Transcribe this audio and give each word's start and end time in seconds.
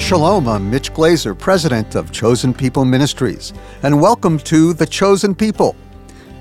Shalom, 0.00 0.48
I'm 0.48 0.68
Mitch 0.68 0.92
Glaser, 0.92 1.36
president 1.36 1.94
of 1.94 2.10
Chosen 2.10 2.52
People 2.52 2.84
Ministries, 2.84 3.52
and 3.84 4.00
welcome 4.00 4.36
to 4.40 4.72
The 4.72 4.86
Chosen 4.86 5.36
People. 5.36 5.76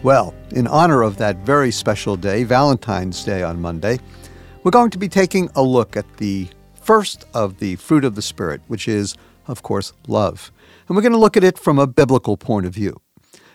Well, 0.02 0.34
in 0.52 0.66
honor 0.66 1.02
of 1.02 1.18
that 1.18 1.36
very 1.40 1.72
special 1.72 2.16
day, 2.16 2.46
Valentine's 2.46 3.22
Day 3.26 3.44
on 3.44 3.60
Monday, 3.60 4.00
we're 4.64 4.72
going 4.72 4.92
to 4.92 4.98
be 4.98 5.10
taking 5.10 5.50
a 5.56 5.62
look 5.62 5.98
at 5.98 6.06
the 6.18 6.48
first 6.74 7.26
of 7.34 7.60
the 7.60 7.76
fruit 7.76 8.06
of 8.06 8.16
the 8.16 8.22
Spirit, 8.22 8.62
which 8.68 8.88
is, 8.88 9.16
of 9.48 9.62
course, 9.62 9.92
love. 10.08 10.54
And 10.88 10.96
we're 10.96 11.02
going 11.02 11.12
to 11.12 11.18
look 11.18 11.36
at 11.36 11.44
it 11.44 11.60
from 11.60 11.78
a 11.78 11.86
biblical 11.86 12.38
point 12.38 12.66
of 12.66 12.74
view. 12.74 13.02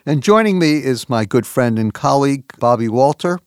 And 0.04 0.22
joining 0.22 0.58
me 0.58 0.84
is 0.84 1.08
my 1.08 1.24
good 1.24 1.46
friend 1.46 1.78
and 1.78 1.94
colleague, 1.94 2.44
Bobby 2.58 2.88
Walter, 2.88 3.38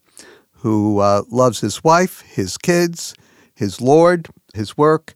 who 0.53 0.97
uh, 0.97 1.21
loves 1.29 1.61
his 1.61 1.83
wife, 1.83 2.21
his 2.21 2.57
kids, 2.57 3.13
his 3.53 3.79
Lord, 3.79 4.27
his 4.55 4.75
work, 4.75 5.13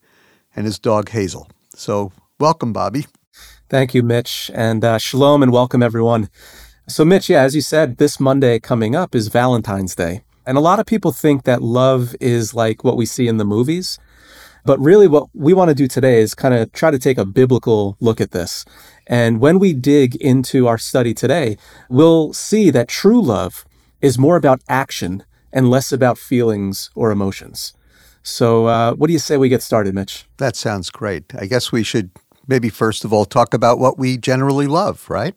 and 0.56 0.68
his 0.68 0.78
dog 0.78 1.10
Hazel. 1.10 1.50
So, 1.74 2.12
welcome, 2.40 2.74
Bobby. 2.74 3.08
Thank 3.70 3.96
you, 3.96 4.04
Mitch, 4.04 4.52
and 4.54 4.86
uh, 4.86 5.00
shalom 5.00 5.42
and 5.42 5.52
welcome, 5.52 5.82
everyone. 5.82 6.30
So, 6.92 7.06
Mitch, 7.06 7.30
yeah, 7.30 7.44
as 7.44 7.56
you 7.56 7.62
said, 7.62 8.00
this 8.00 8.20
Monday 8.20 8.60
coming 8.60 8.98
up 8.98 9.16
is 9.16 9.30
Valentine's 9.30 9.96
Day. 9.96 10.24
And 10.46 10.58
a 10.58 10.62
lot 10.62 10.78
of 10.78 10.86
people 10.86 11.14
think 11.14 11.46
that 11.46 11.62
love 11.62 12.14
is 12.20 12.54
like 12.54 12.84
what 12.84 12.98
we 12.98 13.06
see 13.06 13.30
in 13.30 13.38
the 13.38 13.46
movies. 13.46 13.98
But 14.66 14.78
really, 14.82 15.08
what 15.08 15.30
we 15.34 15.54
want 15.54 15.70
to 15.70 15.74
do 15.74 15.88
today 15.88 16.20
is 16.20 16.36
kind 16.36 16.54
of 16.54 16.70
try 16.74 16.92
to 16.92 17.00
take 17.00 17.18
a 17.18 17.24
biblical 17.24 17.96
look 18.02 18.20
at 18.20 18.32
this. 18.32 18.66
And 19.08 19.40
when 19.40 19.58
we 19.58 19.72
dig 19.72 20.18
into 20.18 20.68
our 20.68 20.78
study 20.78 21.14
today, 21.14 21.56
we'll 21.90 22.34
see 22.34 22.70
that 22.72 22.90
true 22.90 23.22
love 23.22 23.64
is 24.02 24.20
more 24.20 24.36
about 24.36 24.62
action 24.68 25.24
and 25.54 25.70
less 25.70 25.94
about 25.94 26.18
feelings 26.18 26.90
or 26.94 27.10
emotions. 27.10 27.74
So, 28.22 28.66
uh, 28.66 28.96
what 28.96 29.08
do 29.08 29.14
you 29.14 29.20
say 29.20 29.38
we 29.38 29.48
get 29.48 29.64
started, 29.64 29.96
Mitch? 29.96 30.26
That 30.40 30.58
sounds 30.58 30.90
great. 30.90 31.34
I 31.36 31.46
guess 31.46 31.72
we 31.72 31.84
should 31.84 32.12
maybe 32.48 32.68
first 32.68 33.06
of 33.06 33.14
all 33.14 33.24
talk 33.24 33.54
about 33.54 33.80
what 33.80 33.98
we 33.98 34.18
generally 34.18 34.68
love, 34.68 35.10
right? 35.10 35.36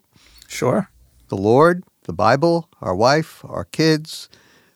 Sure. 0.49 0.91
The 1.29 1.37
Lord, 1.37 1.85
the 2.05 2.13
Bible, 2.13 2.69
our 2.81 2.95
wife, 2.95 3.45
our 3.45 3.65
kids, 3.65 4.29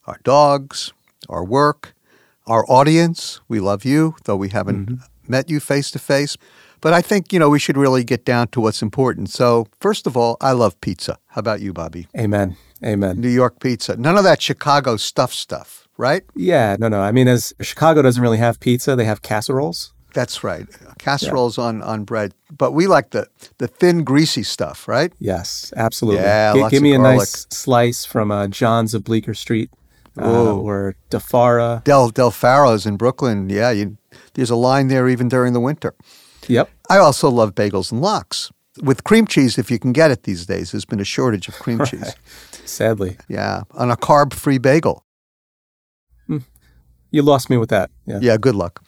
our 0.07 0.19
dogs, 0.25 0.93
our 1.29 1.45
work, 1.45 1.95
our 2.47 2.65
audience. 2.71 3.41
We 3.49 3.61
love 3.61 3.85
you, 3.85 4.17
though 4.25 4.37
we 4.37 4.49
haven't 4.49 4.87
mm-hmm. 4.87 5.33
met 5.33 5.51
you 5.51 5.61
face 5.61 5.91
to 5.93 5.99
face. 5.99 6.37
But 6.81 6.93
I 6.93 7.03
think, 7.03 7.33
you 7.33 7.39
know, 7.39 7.51
we 7.51 7.59
should 7.59 7.77
really 7.77 8.05
get 8.05 8.25
down 8.25 8.49
to 8.49 8.61
what's 8.61 8.83
important. 8.83 9.31
So, 9.31 9.67
first 9.81 10.07
of 10.07 10.17
all, 10.17 10.37
I 10.41 10.53
love 10.53 10.81
pizza. 10.81 11.19
How 11.27 11.41
about 11.41 11.61
you, 11.61 11.73
Bobby? 11.73 12.07
Amen. 12.17 12.57
Amen. 12.85 13.21
New 13.21 13.29
York 13.29 13.59
pizza. 13.59 13.97
None 13.97 14.17
of 14.17 14.23
that 14.25 14.41
Chicago 14.41 14.97
stuff 14.97 15.33
stuff 15.35 15.89
right? 15.99 16.23
Yeah, 16.35 16.77
no, 16.79 16.89
no. 16.89 17.03
I 17.03 17.12
mean, 17.12 17.29
as 17.29 17.53
Chicago 17.61 18.01
doesn't 18.01 18.23
really 18.23 18.39
have 18.39 18.61
pizza, 18.61 18.97
they 18.97 19.05
have 19.05 19.21
casseroles. 19.21 19.93
That's 20.14 20.42
right, 20.42 20.67
casseroles 20.98 21.59
yeah. 21.59 21.64
on 21.64 21.83
on 21.83 22.05
bread. 22.05 22.34
But 22.56 22.73
we 22.73 22.87
like 22.87 23.11
the 23.11 23.28
the 23.59 23.69
thin, 23.69 24.05
greasy 24.05 24.42
stuff, 24.42 24.89
right? 24.89 25.12
Yes, 25.19 25.73
absolutely. 25.77 26.23
Yeah, 26.23 26.55
G- 26.55 26.69
give 26.70 26.83
me 26.83 26.95
a 26.95 26.98
nice 26.98 27.47
slice 27.50 28.05
from 28.05 28.31
uh, 28.31 28.48
John's 28.48 28.95
of 28.95 29.05
Bleecker 29.05 29.34
Street. 29.34 29.70
Uh, 30.20 30.56
or 30.56 30.97
Di 31.11 31.20
Fara. 31.20 31.81
Del 31.84 32.09
Del 32.09 32.33
Faro's 32.33 32.87
in 32.87 32.97
Brooklyn. 32.97 33.48
Yeah, 33.48 33.70
you, 33.70 33.98
there's 34.34 34.50
a 34.50 34.56
line 34.56 34.89
there 34.89 35.09
even 35.09 35.28
during 35.28 35.53
the 35.53 35.61
winter. 35.61 35.95
Yep. 36.48 36.69
I 36.91 36.98
also 36.98 37.28
love 37.28 37.55
bagels 37.55 37.93
and 37.93 38.00
lox 38.00 38.50
with 38.83 39.05
cream 39.05 39.27
cheese 39.27 39.59
if 39.59 39.71
you 39.71 39.78
can 39.78 39.93
get 39.93 40.10
it 40.10 40.25
these 40.25 40.47
days. 40.47 40.72
There's 40.72 40.84
been 40.84 40.99
a 40.99 41.04
shortage 41.04 41.47
of 41.47 41.54
cream 41.54 41.78
right. 41.78 41.88
cheese. 41.88 42.16
Sadly. 42.65 43.16
Yeah, 43.28 43.62
on 43.72 43.91
a 43.91 43.97
carb-free 43.97 44.59
bagel. 44.59 45.04
You 47.10 47.22
lost 47.22 47.49
me 47.49 47.56
with 47.56 47.71
that. 47.71 47.91
Yeah. 48.06 48.19
Yeah, 48.21 48.37
good 48.37 48.54
luck. 48.54 48.84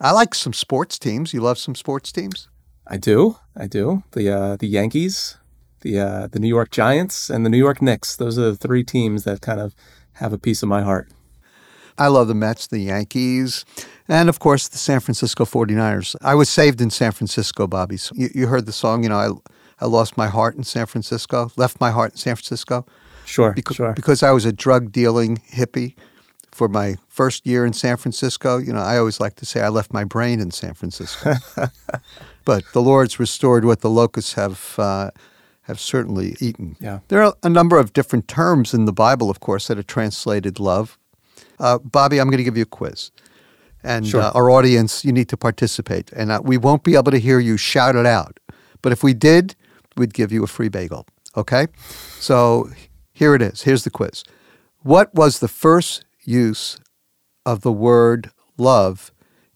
I 0.00 0.12
like 0.12 0.34
some 0.34 0.52
sports 0.52 0.98
teams. 0.98 1.32
You 1.32 1.40
love 1.40 1.58
some 1.58 1.74
sports 1.74 2.12
teams? 2.12 2.48
I 2.86 2.96
do. 2.96 3.36
I 3.56 3.66
do. 3.66 4.02
The 4.12 4.30
uh, 4.30 4.56
the 4.56 4.66
Yankees, 4.66 5.38
the 5.80 5.98
uh, 5.98 6.26
the 6.28 6.38
New 6.38 6.48
York 6.48 6.70
Giants, 6.70 7.30
and 7.30 7.44
the 7.44 7.50
New 7.50 7.58
York 7.58 7.82
Knicks. 7.82 8.16
Those 8.16 8.38
are 8.38 8.50
the 8.50 8.56
three 8.56 8.84
teams 8.84 9.24
that 9.24 9.40
kind 9.40 9.60
of 9.60 9.74
have 10.14 10.32
a 10.32 10.38
piece 10.38 10.62
of 10.62 10.68
my 10.68 10.82
heart. 10.82 11.08
I 11.98 12.08
love 12.08 12.28
the 12.28 12.34
Mets, 12.34 12.66
the 12.66 12.78
Yankees, 12.78 13.64
and 14.06 14.28
of 14.28 14.38
course 14.38 14.68
the 14.68 14.78
San 14.78 15.00
Francisco 15.00 15.44
49ers. 15.44 16.14
I 16.20 16.34
was 16.34 16.50
saved 16.50 16.80
in 16.80 16.90
San 16.90 17.12
Francisco, 17.12 17.66
Bobby. 17.66 17.96
So 17.96 18.14
you, 18.14 18.28
you 18.34 18.46
heard 18.48 18.66
the 18.66 18.72
song, 18.72 19.02
you 19.02 19.08
know, 19.08 19.16
I 19.16 19.84
I 19.84 19.86
lost 19.86 20.16
my 20.16 20.28
heart 20.28 20.56
in 20.56 20.64
San 20.64 20.86
Francisco, 20.86 21.50
left 21.56 21.80
my 21.80 21.90
heart 21.90 22.12
in 22.12 22.18
San 22.18 22.36
Francisco. 22.36 22.86
Sure, 23.24 23.52
because, 23.52 23.76
sure. 23.76 23.92
Because 23.94 24.22
I 24.22 24.30
was 24.30 24.44
a 24.44 24.52
drug 24.52 24.92
dealing 24.92 25.38
hippie 25.52 25.96
for 26.56 26.68
my 26.68 26.96
first 27.08 27.46
year 27.46 27.66
in 27.66 27.72
San 27.72 27.96
Francisco, 27.96 28.56
you 28.58 28.72
know, 28.72 28.80
I 28.80 28.96
always 28.98 29.20
like 29.20 29.36
to 29.36 29.46
say 29.46 29.60
I 29.60 29.68
left 29.68 29.92
my 29.92 30.04
brain 30.04 30.40
in 30.40 30.50
San 30.50 30.74
Francisco. 30.74 31.34
but 32.44 32.64
the 32.72 32.80
Lord's 32.82 33.20
restored 33.20 33.64
what 33.64 33.80
the 33.82 33.90
locusts 33.90 34.32
have 34.34 34.74
uh, 34.78 35.10
have 35.62 35.78
certainly 35.78 36.36
eaten. 36.40 36.76
Yeah. 36.80 37.00
There 37.08 37.22
are 37.22 37.34
a 37.42 37.48
number 37.48 37.78
of 37.78 37.92
different 37.92 38.28
terms 38.28 38.72
in 38.72 38.84
the 38.84 38.92
Bible, 38.92 39.30
of 39.30 39.40
course, 39.40 39.66
that 39.66 39.78
are 39.78 39.82
translated 39.82 40.58
love. 40.58 40.96
Uh, 41.58 41.78
Bobby, 41.78 42.20
I'm 42.20 42.28
going 42.28 42.38
to 42.38 42.44
give 42.44 42.56
you 42.56 42.62
a 42.62 42.66
quiz. 42.66 43.10
And 43.82 44.06
sure. 44.06 44.22
uh, 44.22 44.30
our 44.32 44.50
audience, 44.50 45.04
you 45.04 45.12
need 45.12 45.28
to 45.28 45.36
participate. 45.36 46.12
And 46.12 46.30
uh, 46.30 46.40
we 46.42 46.56
won't 46.56 46.84
be 46.84 46.94
able 46.94 47.10
to 47.10 47.18
hear 47.18 47.38
you 47.40 47.56
shout 47.56 47.96
it 47.96 48.06
out. 48.06 48.38
But 48.80 48.92
if 48.92 49.02
we 49.02 49.12
did, 49.12 49.56
we'd 49.96 50.14
give 50.14 50.32
you 50.32 50.44
a 50.44 50.46
free 50.46 50.68
bagel. 50.68 51.06
Okay? 51.36 51.66
So 52.18 52.70
here 53.12 53.34
it 53.34 53.42
is. 53.42 53.62
Here's 53.62 53.84
the 53.84 53.90
quiz. 53.90 54.22
What 54.82 55.12
was 55.14 55.40
the 55.40 55.48
first 55.48 56.05
use 56.26 56.78
of 57.44 57.62
the 57.62 57.72
word 57.72 58.30
love 58.56 59.12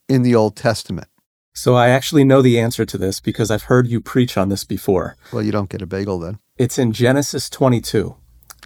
in 0.09 0.23
the 0.23 0.35
Old 0.35 0.57
Testament? 0.57 1.09
So 1.53 1.75
I 1.75 1.89
actually 1.89 2.25
know 2.25 2.43
the 2.43 2.59
answer 2.59 2.85
to 2.87 2.97
this 2.97 3.21
because 3.21 3.51
I've 3.51 3.65
heard 3.65 3.89
you 3.89 4.01
preach 4.01 4.37
on 4.39 4.49
this 4.49 4.65
before. 4.65 5.17
Well, 5.33 5.43
you 5.43 5.53
don't 5.53 5.69
get 5.69 5.83
a 5.83 5.87
bagel 5.87 6.19
then. 6.19 6.39
It's 6.57 6.79
in 6.79 6.93
Genesis 6.93 7.51
22. 7.51 8.17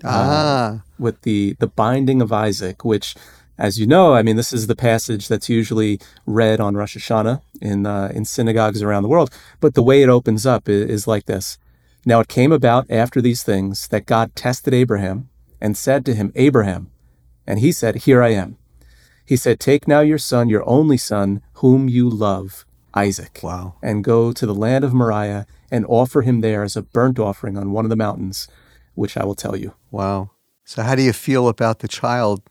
Ah. 0.04 0.08
Uh, 0.10 0.78
with 0.98 1.22
the 1.22 1.56
the 1.60 1.66
binding 1.66 2.20
of 2.20 2.32
Isaac, 2.32 2.84
which 2.84 3.14
as 3.56 3.78
you 3.78 3.86
know, 3.86 4.14
I 4.14 4.22
mean, 4.22 4.36
this 4.36 4.52
is 4.52 4.66
the 4.66 4.76
passage 4.76 5.28
that's 5.28 5.48
usually 5.48 6.00
read 6.26 6.60
on 6.60 6.76
Rosh 6.76 6.96
Hashanah 6.96 7.40
in 7.60 7.86
uh, 7.86 8.10
in 8.12 8.24
synagogues 8.24 8.82
around 8.82 9.02
the 9.02 9.08
world. 9.08 9.30
But 9.60 9.74
the 9.74 9.82
way 9.82 10.02
it 10.02 10.08
opens 10.08 10.44
up 10.44 10.68
is, 10.68 10.90
is 10.90 11.06
like 11.06 11.26
this: 11.26 11.58
Now 12.04 12.20
it 12.20 12.28
came 12.28 12.52
about 12.52 12.90
after 12.90 13.20
these 13.20 13.42
things 13.42 13.88
that 13.88 14.06
God 14.06 14.34
tested 14.34 14.74
Abraham 14.74 15.28
and 15.60 15.76
said 15.76 16.04
to 16.04 16.14
him, 16.14 16.32
Abraham, 16.34 16.90
and 17.46 17.58
he 17.58 17.72
said, 17.72 17.96
Here 17.96 18.22
I 18.22 18.30
am. 18.30 18.56
He 19.24 19.36
said, 19.36 19.58
Take 19.58 19.88
now 19.88 20.00
your 20.00 20.18
son, 20.18 20.48
your 20.48 20.68
only 20.68 20.96
son, 20.96 21.40
whom 21.54 21.88
you 21.88 22.08
love, 22.08 22.66
Isaac. 22.94 23.40
Wow. 23.42 23.76
And 23.82 24.04
go 24.04 24.32
to 24.32 24.46
the 24.46 24.54
land 24.54 24.84
of 24.84 24.92
Moriah 24.92 25.46
and 25.70 25.86
offer 25.86 26.22
him 26.22 26.40
there 26.40 26.62
as 26.62 26.76
a 26.76 26.82
burnt 26.82 27.18
offering 27.18 27.56
on 27.56 27.72
one 27.72 27.84
of 27.84 27.88
the 27.88 27.96
mountains, 27.96 28.48
which 28.94 29.16
I 29.16 29.24
will 29.24 29.34
tell 29.34 29.56
you. 29.56 29.74
Wow. 29.90 30.30
So, 30.64 30.82
how 30.82 30.94
do 30.94 31.02
you 31.02 31.12
feel 31.12 31.48
about 31.48 31.80
the 31.80 31.88
child 31.88 32.42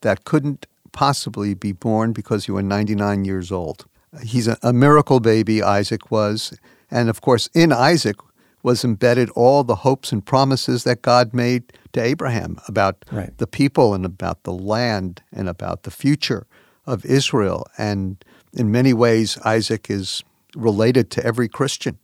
that 0.00 0.24
couldn't 0.24 0.66
possibly 0.92 1.54
be 1.54 1.72
born 1.72 2.12
because 2.12 2.48
you 2.48 2.54
were 2.54 2.62
99 2.62 3.24
years 3.24 3.50
old? 3.52 3.86
He's 4.22 4.48
a, 4.48 4.58
a 4.62 4.72
miracle 4.72 5.20
baby, 5.20 5.62
Isaac 5.62 6.10
was. 6.10 6.56
And 6.90 7.08
of 7.08 7.20
course, 7.20 7.48
in 7.54 7.72
Isaac 7.72 8.16
was 8.62 8.84
embedded 8.84 9.30
all 9.30 9.64
the 9.64 9.76
hopes 9.76 10.12
and 10.12 10.24
promises 10.24 10.84
that 10.84 11.02
God 11.02 11.32
made 11.32 11.72
to 11.92 12.02
Abraham 12.02 12.58
about 12.66 13.04
right. 13.12 13.36
the 13.38 13.46
people 13.46 13.94
and 13.94 14.04
about 14.04 14.42
the 14.42 14.52
land 14.52 15.22
and 15.32 15.48
about 15.48 15.84
the 15.84 15.90
future 15.90 16.46
of 16.86 17.04
Israel. 17.04 17.66
And 17.76 18.22
in 18.52 18.70
many 18.70 18.92
ways, 18.92 19.38
Isaac 19.44 19.90
is 19.90 20.24
related 20.56 21.10
to 21.12 21.24
every 21.24 21.48
Christian. 21.48 21.98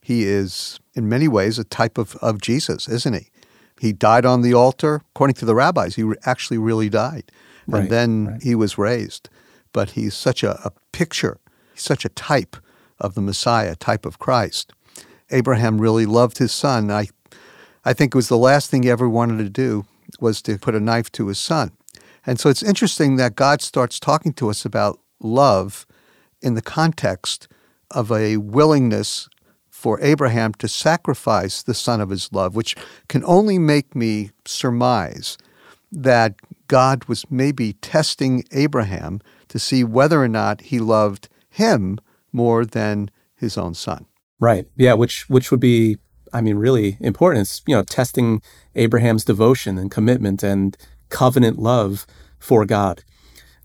He 0.00 0.24
is, 0.24 0.80
in 0.94 1.08
many 1.08 1.28
ways, 1.28 1.58
a 1.58 1.64
type 1.64 1.98
of, 1.98 2.16
of 2.16 2.40
Jesus, 2.40 2.88
isn't 2.88 3.14
he? 3.14 3.28
He 3.80 3.92
died 3.92 4.26
on 4.26 4.42
the 4.42 4.54
altar. 4.54 5.02
According 5.14 5.34
to 5.34 5.44
the 5.44 5.54
rabbis, 5.54 5.96
he 5.96 6.10
actually 6.24 6.58
really 6.58 6.88
died. 6.88 7.30
Right, 7.66 7.82
and 7.82 7.90
then 7.90 8.26
right. 8.26 8.42
he 8.42 8.54
was 8.54 8.78
raised. 8.78 9.28
But 9.72 9.90
he's 9.90 10.14
such 10.14 10.42
a, 10.42 10.58
a 10.64 10.72
picture, 10.92 11.38
such 11.74 12.04
a 12.04 12.08
type 12.10 12.56
of 12.98 13.14
the 13.14 13.20
Messiah, 13.20 13.76
type 13.76 14.04
of 14.04 14.18
Christ. 14.18 14.72
Abraham 15.30 15.80
really 15.80 16.06
loved 16.06 16.38
his 16.38 16.52
son. 16.52 16.90
I, 16.90 17.08
I 17.84 17.92
think 17.92 18.14
it 18.14 18.18
was 18.18 18.28
the 18.28 18.36
last 18.36 18.70
thing 18.70 18.82
he 18.82 18.90
ever 18.90 19.08
wanted 19.08 19.38
to 19.38 19.50
do 19.50 19.86
was 20.20 20.42
to 20.42 20.58
put 20.58 20.74
a 20.74 20.80
knife 20.80 21.10
to 21.12 21.28
his 21.28 21.38
son. 21.38 21.72
And 22.26 22.38
so 22.38 22.48
it's 22.48 22.62
interesting 22.62 23.16
that 23.16 23.36
God 23.36 23.62
starts 23.62 23.98
talking 23.98 24.32
to 24.34 24.50
us 24.50 24.64
about 24.64 25.00
love 25.20 25.86
in 26.42 26.54
the 26.54 26.62
context 26.62 27.48
of 27.90 28.12
a 28.12 28.36
willingness 28.36 29.28
for 29.68 29.98
Abraham 30.02 30.52
to 30.54 30.68
sacrifice 30.68 31.62
the 31.62 31.74
son 31.74 32.00
of 32.00 32.10
his 32.10 32.30
love, 32.32 32.54
which 32.54 32.76
can 33.08 33.24
only 33.24 33.58
make 33.58 33.96
me 33.96 34.30
surmise 34.44 35.38
that 35.90 36.34
God 36.68 37.04
was 37.06 37.28
maybe 37.30 37.72
testing 37.74 38.44
Abraham 38.52 39.20
to 39.48 39.58
see 39.58 39.82
whether 39.82 40.22
or 40.22 40.28
not 40.28 40.60
he 40.60 40.78
loved 40.78 41.28
him 41.48 41.98
more 42.32 42.64
than 42.64 43.10
his 43.34 43.56
own 43.56 43.74
son. 43.74 44.06
Right. 44.40 44.66
Yeah, 44.76 44.94
which 44.94 45.28
which 45.28 45.50
would 45.50 45.60
be 45.60 45.98
I 46.32 46.40
mean 46.40 46.56
really 46.56 46.96
important. 47.00 47.42
It's, 47.42 47.62
you 47.66 47.76
know, 47.76 47.82
testing 47.82 48.42
Abraham's 48.74 49.24
devotion 49.24 49.78
and 49.78 49.90
commitment 49.90 50.42
and 50.42 50.76
covenant 51.10 51.58
love 51.58 52.06
for 52.38 52.64
God. 52.64 53.04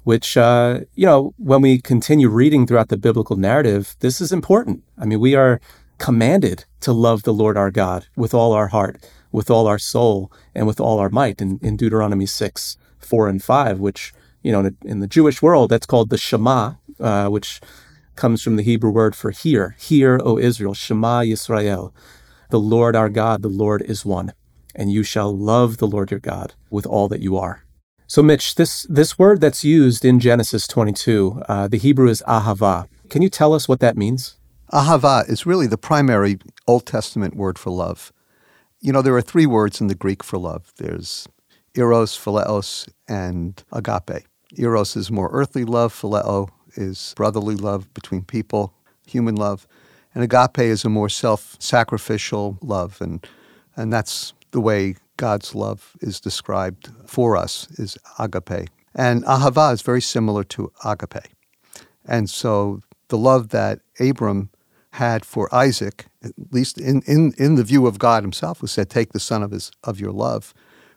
Which 0.03 0.37
uh, 0.37 0.81
you 0.93 1.05
know, 1.05 1.33
when 1.37 1.61
we 1.61 1.79
continue 1.79 2.29
reading 2.29 2.67
throughout 2.67 2.89
the 2.89 2.97
biblical 2.97 3.37
narrative, 3.37 3.95
this 4.01 4.21
is 4.21 4.31
important. 4.31 4.83
I 4.97 5.05
mean, 5.05 5.19
we 5.19 5.33
are 5.33 5.59
commanded 5.97 6.65
to 6.81 6.91
love 6.91 7.23
the 7.23 7.33
Lord 7.33 7.57
our 7.57 7.71
God 7.71 8.07
with 8.15 8.33
all 8.33 8.51
our 8.51 8.67
heart, 8.67 9.03
with 9.31 9.49
all 9.49 9.65
our 9.65 9.79
soul, 9.79 10.31
and 10.53 10.67
with 10.67 10.79
all 10.79 10.99
our 10.99 11.09
might 11.09 11.41
in, 11.41 11.59
in 11.61 11.77
Deuteronomy 11.77 12.25
6, 12.25 12.77
4, 12.99 13.29
and 13.29 13.43
5, 13.43 13.79
which, 13.79 14.13
you 14.43 14.51
know, 14.51 14.59
in, 14.59 14.77
in 14.83 14.99
the 14.99 15.07
Jewish 15.07 15.41
world, 15.41 15.69
that's 15.69 15.85
called 15.85 16.09
the 16.09 16.17
Shema, 16.17 16.73
uh, 16.99 17.27
which 17.27 17.61
comes 18.15 18.41
from 18.41 18.55
the 18.55 18.63
Hebrew 18.63 18.91
word 18.91 19.15
for 19.15 19.31
hear. 19.31 19.75
Hear, 19.79 20.19
O 20.23 20.37
Israel, 20.37 20.73
Shema 20.73 21.21
Yisrael. 21.21 21.93
The 22.49 22.59
Lord 22.59 22.95
our 22.95 23.09
God, 23.09 23.41
the 23.41 23.49
Lord 23.49 23.81
is 23.81 24.05
one, 24.05 24.33
and 24.73 24.91
you 24.91 25.03
shall 25.03 25.35
love 25.35 25.77
the 25.77 25.87
Lord 25.87 26.11
your 26.11 26.19
God 26.19 26.53
with 26.69 26.85
all 26.85 27.07
that 27.09 27.21
you 27.21 27.37
are. 27.37 27.63
So, 28.07 28.21
Mitch, 28.21 28.55
this, 28.55 28.83
this 28.89 29.17
word 29.17 29.41
that's 29.41 29.63
used 29.63 30.05
in 30.05 30.19
Genesis 30.19 30.67
22, 30.67 31.41
uh, 31.49 31.67
the 31.67 31.77
Hebrew 31.77 32.07
is 32.07 32.23
ahava. 32.27 32.87
Can 33.09 33.21
you 33.21 33.29
tell 33.29 33.53
us 33.53 33.67
what 33.67 33.79
that 33.79 33.97
means? 33.97 34.37
Ahava 34.71 35.27
is 35.29 35.45
really 35.45 35.67
the 35.67 35.77
primary 35.77 36.37
Old 36.67 36.85
Testament 36.85 37.35
word 37.35 37.57
for 37.57 37.71
love. 37.71 38.13
You 38.79 38.93
know, 38.93 39.01
there 39.01 39.15
are 39.15 39.21
three 39.21 39.45
words 39.47 39.81
in 39.81 39.87
the 39.87 39.95
Greek 39.95 40.23
for 40.23 40.37
love 40.37 40.71
there's 40.77 41.27
eros, 41.73 42.17
phileos, 42.17 42.87
and 43.07 43.63
agape. 43.71 44.25
Eros 44.57 44.95
is 44.95 45.11
more 45.11 45.29
earthly 45.31 45.65
love, 45.65 45.93
phileo 45.93 46.49
is 46.75 47.13
brotherly 47.15 47.55
love 47.55 47.93
between 47.93 48.23
people, 48.23 48.73
human 49.05 49.35
love, 49.35 49.67
and 50.15 50.23
agape 50.23 50.59
is 50.59 50.85
a 50.85 50.89
more 50.89 51.09
self 51.09 51.57
sacrificial 51.59 52.57
love. 52.61 53.01
And, 53.01 53.27
and 53.75 53.91
that's 53.91 54.33
the 54.51 54.61
way 54.61 54.95
God's 55.17 55.53
love 55.53 55.95
is 55.99 56.19
described 56.21 56.89
for 57.05 57.35
us, 57.35 57.67
is 57.71 57.97
agape. 58.17 58.69
And 58.95 59.25
ahava 59.25 59.73
is 59.73 59.81
very 59.81 60.01
similar 60.01 60.45
to 60.45 60.71
agape. 60.85 61.27
And 62.05 62.29
so 62.29 62.81
the 63.09 63.17
love 63.17 63.49
that 63.49 63.79
Abram 63.99 64.49
had 64.91 65.25
for 65.25 65.53
Isaac, 65.53 66.05
at 66.23 66.31
least 66.51 66.77
in, 66.77 67.01
in, 67.05 67.33
in 67.37 67.55
the 67.55 67.63
view 67.65 67.85
of 67.85 67.99
God 67.99 68.23
himself, 68.23 68.61
who 68.61 68.67
said, 68.67 68.89
Take 68.89 69.11
the 69.11 69.19
son 69.19 69.43
of, 69.43 69.51
his, 69.51 69.69
of 69.83 69.99
your 69.99 70.13
love, 70.13 70.53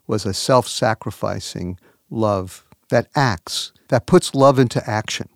was 0.07 0.25
a 0.25 0.33
self 0.33 0.69
sacrificing 0.69 1.79
love 2.09 2.65
that 2.91 3.09
acts, 3.17 3.73
that 3.89 4.07
puts 4.07 4.35
love 4.35 4.61
into 4.61 4.89
action. 4.89 5.29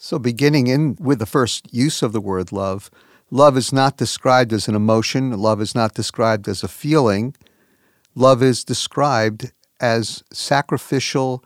So, 0.00 0.20
beginning 0.20 0.68
in 0.68 0.96
with 1.00 1.18
the 1.18 1.26
first 1.26 1.74
use 1.74 2.02
of 2.02 2.12
the 2.12 2.20
word 2.20 2.52
love, 2.52 2.88
love 3.32 3.56
is 3.56 3.72
not 3.72 3.96
described 3.96 4.52
as 4.52 4.68
an 4.68 4.76
emotion, 4.76 5.32
love 5.32 5.60
is 5.60 5.74
not 5.74 5.94
described 5.94 6.46
as 6.46 6.62
a 6.62 6.68
feeling, 6.68 7.34
love 8.14 8.40
is 8.40 8.62
described 8.62 9.52
as 9.80 10.22
sacrificial 10.32 11.44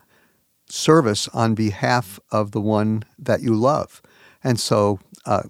service 0.69 1.27
on 1.29 1.55
behalf 1.55 2.19
of 2.31 2.51
the 2.51 2.61
one 2.61 3.03
that 3.17 3.41
you 3.41 3.55
love. 3.55 4.03
And 4.43 4.59
so, 4.59 4.99
uh, 5.25 5.43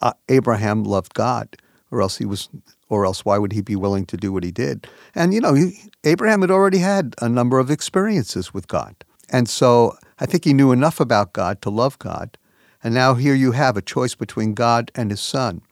uh, 0.00 0.12
Abraham 0.28 0.84
loved 0.84 1.14
God, 1.14 1.48
or 1.90 2.00
else 2.00 2.16
he 2.16 2.26
was, 2.26 2.48
or 2.88 3.04
else 3.04 3.24
why 3.24 3.38
would 3.38 3.52
he 3.52 3.60
be 3.60 3.74
willing 3.74 4.06
to 4.06 4.16
do 4.16 4.32
what 4.32 4.44
he 4.44 4.52
did? 4.52 4.86
And 5.16 5.34
you 5.34 5.40
know, 5.40 5.54
he, 5.54 5.90
Abraham 6.04 6.42
had 6.42 6.52
already 6.52 6.78
had 6.78 7.16
a 7.20 7.28
number 7.28 7.58
of 7.58 7.72
experiences 7.72 8.54
with 8.54 8.68
God, 8.68 8.94
and 9.30 9.48
so 9.48 9.98
I 10.18 10.26
think 10.26 10.44
he 10.44 10.54
knew 10.54 10.72
enough 10.72 11.00
about 11.00 11.32
God 11.32 11.60
to 11.62 11.70
love 11.70 11.98
God. 11.98 12.38
And 12.82 12.94
now 12.94 13.14
here 13.14 13.34
you 13.34 13.52
have 13.52 13.76
a 13.76 13.82
choice 13.82 14.14
between 14.14 14.54
God 14.54 14.90
and 14.94 15.10
His 15.10 15.20
Son, 15.20 15.62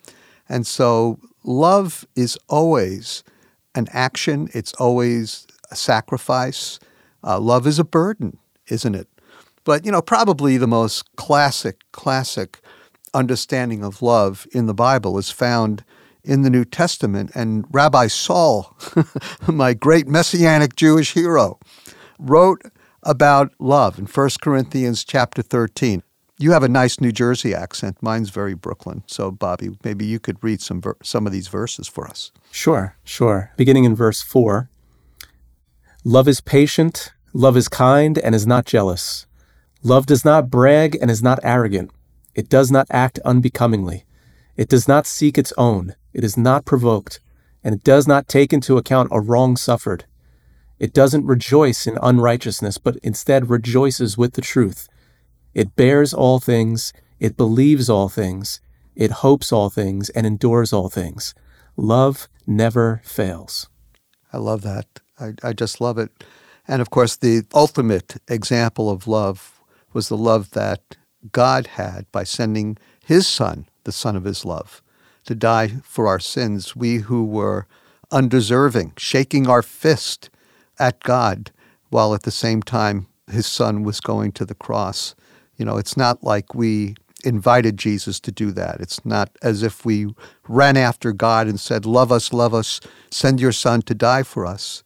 and 0.49 0.67
so 0.67 1.19
love 1.45 2.05
is 2.17 2.37
always 2.49 3.23
an 3.75 3.87
action. 3.93 4.49
It's 4.53 4.73
always 4.75 5.47
a 5.71 5.77
sacrifice. 5.77 6.81
Uh, 7.23 7.39
love 7.39 7.67
is 7.67 7.79
a 7.79 7.85
burden, 7.85 8.39
isn't 8.69 8.95
it? 8.95 9.09
But 9.65 9.85
you 9.85 9.93
know, 9.93 10.03
probably 10.03 10.57
the 10.57 10.67
most 10.67 11.15
classic, 11.17 11.81
classic 11.93 12.61
understanding 13.13 13.85
of 13.85 14.03
love 14.03 14.47
in 14.53 14.67
the 14.67 14.75
Bible 14.75 15.19
is 15.19 15.31
found 15.31 15.85
in 16.23 16.43
the 16.43 16.51
New 16.51 16.65
Testament. 16.65 17.31
And 17.35 17.65
Rabbi 17.71 18.09
Saul, 18.09 18.77
my 19.47 19.75
great 19.75 20.07
messianic 20.07 20.77
Jewish 20.77 21.13
hero, 21.13 21.59
wrote 22.19 22.63
about 23.05 23.53
love 23.59 23.99
in 23.99 24.07
1 24.07 24.31
Corinthians 24.43 25.05
chapter 25.05 25.43
13. 25.43 26.03
You 26.39 26.51
have 26.51 26.65
a 26.65 26.69
nice 26.69 27.01
New 27.01 27.13
Jersey 27.13 27.55
accent. 27.55 27.97
Mine's 28.03 28.31
very 28.31 28.55
Brooklyn. 28.55 29.05
So, 29.07 29.31
Bobby, 29.31 29.71
maybe 29.85 30.05
you 30.05 30.19
could 30.19 30.43
read 30.43 30.61
some 30.61 30.81
ver- 30.81 30.97
some 31.03 31.27
of 31.27 31.33
these 31.33 31.47
verses 31.47 31.87
for 31.87 32.09
us. 32.09 32.33
Sure, 32.51 32.97
sure. 33.05 33.53
Beginning 33.57 33.85
in 33.85 33.95
verse 33.95 34.21
4 34.21 34.69
Love 36.05 36.27
is 36.27 36.41
patient, 36.41 37.13
love 37.33 37.57
is 37.57 37.69
kind, 37.69 38.19
and 38.19 38.35
is 38.35 38.47
not 38.47 38.67
jealous. 38.67 39.27
Love 39.83 40.07
does 40.07 40.25
not 40.25 40.51
brag 40.51 40.99
and 41.01 41.11
is 41.11 41.23
not 41.23 41.39
arrogant. 41.43 41.91
It 42.35 42.49
does 42.49 42.71
not 42.71 42.87
act 42.91 43.21
unbecomingly. 43.25 44.05
It 44.57 44.69
does 44.69 44.89
not 44.89 45.07
seek 45.07 45.39
its 45.39 45.53
own. 45.57 45.95
It 46.13 46.25
is 46.25 46.37
not 46.37 46.65
provoked. 46.65 47.21
And 47.63 47.75
it 47.75 47.85
does 47.85 48.07
not 48.07 48.29
take 48.29 48.53
into 48.53 48.77
account 48.77 49.09
a 49.13 49.21
wrong 49.21 49.57
suffered. 49.57 50.05
It 50.79 50.93
doesn't 50.93 51.27
rejoice 51.27 51.87
in 51.87 51.99
unrighteousness, 52.03 52.79
but 52.79 52.97
instead 52.97 53.51
rejoices 53.51 54.19
with 54.19 54.35
the 54.35 54.41
truth. 54.43 54.89
It 55.55 55.77
bears 55.77 56.13
all 56.13 56.41
things. 56.41 56.93
It 57.21 57.37
believes 57.37 57.89
all 57.89 58.09
things. 58.09 58.61
It 58.97 59.11
hopes 59.11 59.53
all 59.53 59.71
things 59.71 60.11
and 60.11 60.27
endures 60.27 60.73
all 60.73 60.89
things. 60.89 61.35
Love 61.77 62.29
never 62.47 63.01
fails. 63.05 63.69
I 64.33 64.39
love 64.39 64.63
that. 64.63 64.87
I, 65.19 65.35
I 65.43 65.53
just 65.53 65.81
love 65.81 65.99
it. 65.99 66.25
And 66.67 66.81
of 66.83 66.91
course, 66.91 67.17
the 67.17 67.45
ultimate 67.55 68.17
example 68.29 68.91
of 68.91 69.07
love 69.07 69.61
was 69.93 70.09
the 70.09 70.17
love 70.17 70.51
that 70.51 70.97
God 71.33 71.69
had 71.69 72.11
by 72.11 72.25
sending 72.25 72.79
his 73.05 73.27
son, 73.27 73.67
the 73.85 73.93
son 73.93 74.17
of 74.17 74.25
his 74.25 74.45
love, 74.45 74.83
to 75.27 75.35
die 75.35 75.77
for 75.83 76.07
our 76.07 76.21
sins, 76.21 76.75
we 76.75 76.99
who 76.99 77.25
were 77.25 77.67
undeserving, 78.11 78.93
shaking 78.97 79.47
our 79.47 79.63
fist 79.63 80.31
at 80.79 81.01
God, 81.01 81.51
while 81.91 82.15
at 82.15 82.23
the 82.23 82.31
same 82.31 82.63
time 82.63 83.07
his 83.31 83.47
son 83.47 83.83
was 83.83 84.01
going 84.01 84.33
to 84.33 84.45
the 84.45 84.55
cross. 84.55 85.15
You 85.57 85.65
know, 85.65 85.77
it's 85.77 85.97
not 85.97 86.23
like 86.23 86.55
we 86.55 86.95
invited 87.25 87.79
Jesus 87.79 88.21
to 88.21 88.33
do 88.33 88.51
that. 88.53 88.81
It's 88.81 89.05
not 89.05 89.31
as 89.43 89.63
if 89.63 89.85
we 89.85 90.15
ran 90.49 90.77
after 90.77 91.13
God 91.13 91.47
and 91.47 91.59
said, 91.59 91.87
Love 91.87 92.13
us, 92.13 92.33
love 92.33 92.53
us, 92.53 92.81
send 93.11 93.41
your 93.41 93.53
son 93.53 93.83
to 93.83 93.95
die 93.95 94.23
for 94.23 94.45
us. 94.45 94.83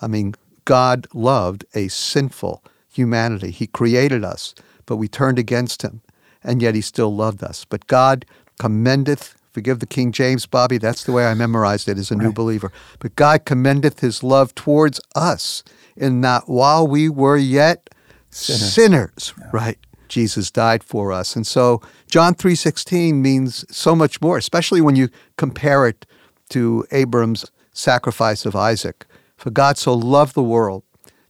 I 0.00 0.06
mean, 0.06 0.34
God 0.64 1.06
loved 1.12 1.64
a 1.74 1.88
sinful 1.88 2.64
humanity. 2.88 3.50
He 3.50 3.66
created 3.66 4.24
us 4.24 4.54
but 4.86 4.96
we 4.96 5.08
turned 5.08 5.38
against 5.38 5.82
him, 5.82 6.02
and 6.42 6.60
yet 6.60 6.74
he 6.74 6.80
still 6.80 7.14
loved 7.14 7.42
us. 7.42 7.64
But 7.64 7.86
God 7.86 8.24
commendeth, 8.58 9.34
forgive 9.52 9.78
the 9.78 9.86
King 9.86 10.12
James, 10.12 10.46
Bobby, 10.46 10.78
that's 10.78 11.04
the 11.04 11.12
way 11.12 11.26
I 11.26 11.34
memorized 11.34 11.88
it 11.88 11.98
as 11.98 12.10
a 12.10 12.16
right. 12.16 12.24
new 12.24 12.32
believer. 12.32 12.72
But 12.98 13.16
God 13.16 13.44
commendeth 13.44 14.00
his 14.00 14.22
love 14.22 14.54
towards 14.54 15.00
us 15.14 15.62
in 15.96 16.20
that 16.22 16.48
while 16.48 16.86
we 16.86 17.08
were 17.08 17.36
yet 17.36 17.90
sinners, 18.30 18.72
sinners 18.72 19.34
yeah. 19.38 19.50
right? 19.52 19.78
Jesus 20.08 20.50
died 20.50 20.84
for 20.84 21.12
us. 21.12 21.36
And 21.36 21.46
so 21.46 21.80
John 22.08 22.34
3:16 22.34 23.14
means 23.14 23.64
so 23.74 23.96
much 23.96 24.20
more, 24.20 24.36
especially 24.36 24.80
when 24.80 24.96
you 24.96 25.08
compare 25.36 25.86
it 25.86 26.06
to 26.50 26.86
Abram's 26.92 27.50
sacrifice 27.72 28.44
of 28.44 28.54
Isaac. 28.54 29.06
For 29.36 29.50
God 29.50 29.78
so 29.78 29.94
loved 29.94 30.34
the 30.34 30.42
world 30.42 30.82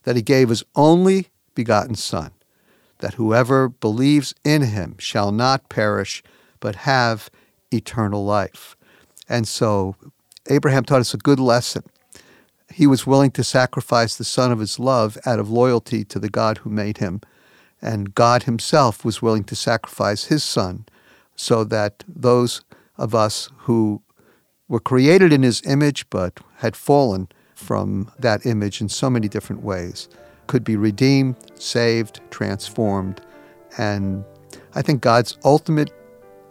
that 0.03 0.17
he 0.17 0.23
gave 0.23 0.49
his 0.49 0.65
only 0.75 1.29
begotten 1.55 1.95
son 1.95 2.33
that 3.03 3.15
whoever 3.15 3.69
believes 3.69 4.35
in 4.45 4.63
him 4.63 4.95
shall 4.99 5.33
not 5.33 5.69
perish, 5.69 6.23
but 6.61 6.77
have 6.77 7.29
eternal 7.73 8.25
life. 8.25 8.77
And 9.29 9.47
so 9.49 9.97
Abraham 10.49 10.85
taught 10.85 11.01
us 11.01 11.15
a 11.15 11.19
good 11.19 11.41
lesson. 11.41 11.85
He 12.73 12.87
was 12.87 13.07
willing 13.07 13.31
to 13.33 13.45
sacrifice 13.45 14.17
the 14.17 14.25
son 14.25 14.51
of 14.51 14.59
his 14.59 14.79
love 14.79 15.19
out 15.27 15.39
of 15.39 15.51
loyalty 15.51 16.05
to 16.05 16.19
the 16.19 16.31
God 16.31 16.59
who 16.59 16.71
made 16.71 16.99
him. 16.99 17.21
And 17.81 18.15
God 18.15 18.45
himself 18.45 19.05
was 19.05 19.21
willing 19.21 19.45
to 19.45 19.57
sacrifice 19.57 20.25
his 20.25 20.43
son 20.43 20.87
so 21.37 21.65
that 21.65 22.05
those 22.09 22.63
of 22.97 23.15
us 23.15 23.51
who 23.59 24.03
were 24.69 24.81
created 24.81 25.33
in 25.33 25.43
his 25.43 25.63
image 25.67 26.09
but 26.09 26.41
had 26.59 26.77
fallen 26.77 27.29
from 27.55 28.11
that 28.19 28.47
image 28.47 28.81
in 28.81 28.89
so 28.89 29.11
many 29.11 29.29
different 29.29 29.63
ways 29.63 30.09
could 30.47 30.65
be 30.65 30.77
redeemed, 30.77 31.37
saved, 31.55 32.21
transformed. 32.31 33.21
And 33.79 34.25
I 34.75 34.83
think 34.83 35.01
God's 35.01 35.37
ultimate 35.45 35.91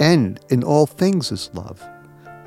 end 0.01 0.39
in 0.50 0.63
all 0.63 0.86
things 0.86 1.31
is 1.31 1.50
love. 1.53 1.88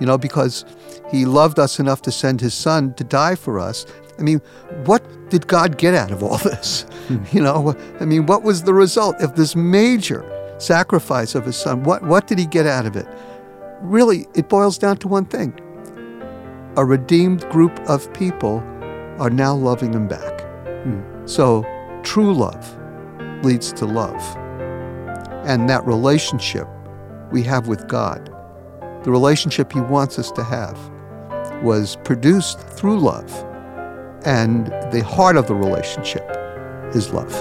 You 0.01 0.07
know, 0.07 0.19
because 0.19 0.65
He 1.11 1.25
loved 1.25 1.59
us 1.59 1.79
enough 1.79 2.03
to 2.03 2.13
send 2.13 2.41
His 2.41 2.55
Son 2.55 2.95
to 2.95 3.05
die 3.05 3.37
for 3.37 3.59
us. 3.59 3.87
I 4.19 4.23
mean, 4.23 4.41
what 4.85 5.03
did 5.31 5.47
God 5.47 5.79
get 5.79 5.95
out 5.95 6.11
of 6.11 6.23
all 6.23 6.39
this? 6.51 6.87
You 7.33 7.43
know, 7.43 7.77
I 8.01 8.07
mean, 8.07 8.25
what 8.25 8.43
was 8.43 8.63
the 8.63 8.73
result 8.73 9.17
of 9.21 9.37
this 9.37 9.55
major 9.55 10.25
sacrifice 10.59 11.35
of 11.35 11.45
his 11.45 11.57
son? 11.57 11.83
What, 11.83 12.03
what 12.03 12.27
did 12.27 12.39
he 12.39 12.47
get 12.47 12.67
out 12.67 12.87
of 12.87 12.97
it? 12.97 13.07
Really, 13.83 14.27
it 14.35 14.49
boils 14.49 14.79
down 14.79 14.97
to 14.99 15.09
one 15.09 15.27
thing 15.27 15.61
a 16.77 16.85
redeemed 16.85 17.49
group 17.51 17.79
of 17.89 18.13
people 18.15 18.59
are 19.19 19.31
now 19.31 19.55
loving 19.55 19.93
him 19.93 20.09
back. 20.09 20.41
Hmm. 20.83 21.27
So, 21.27 21.65
true 22.03 22.35
love 22.35 22.77
leads 23.45 23.73
to 23.75 23.87
love. 23.87 24.23
And 25.47 25.69
that 25.69 25.87
relationship 25.87 26.67
we 27.35 27.43
have 27.43 27.67
with 27.67 27.89
God, 27.89 28.27
the 29.03 29.11
relationship 29.11 29.73
He 29.73 29.81
wants 29.81 30.21
us 30.21 30.31
to 30.31 30.45
have, 30.45 30.79
was 31.65 31.97
produced 32.05 32.61
through 32.61 33.01
love. 33.01 33.29
And 34.25 34.69
the 34.93 35.03
heart 35.03 35.37
of 35.37 35.49
the 35.49 35.55
relationship 35.57 36.25
is 36.95 37.13
love. 37.13 37.33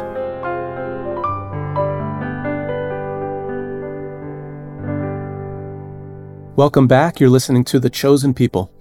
Welcome 6.55 6.87
back. 6.87 7.19
You're 7.19 7.29
listening 7.29 7.63
to 7.65 7.79
The 7.79 7.91
Chosen 7.91 8.33
People. 8.33 8.71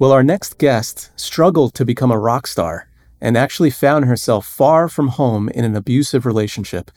Well, 0.00 0.10
our 0.10 0.24
next 0.24 0.58
guest 0.58 1.12
struggled 1.14 1.74
to 1.74 1.84
become 1.84 2.10
a 2.10 2.18
rock 2.18 2.48
star 2.48 2.88
and 3.20 3.36
actually 3.36 3.70
found 3.70 4.06
herself 4.06 4.46
far 4.46 4.88
from 4.88 5.08
home 5.08 5.48
in 5.50 5.64
an 5.64 5.76
abusive 5.76 6.26
relationship. 6.26 6.90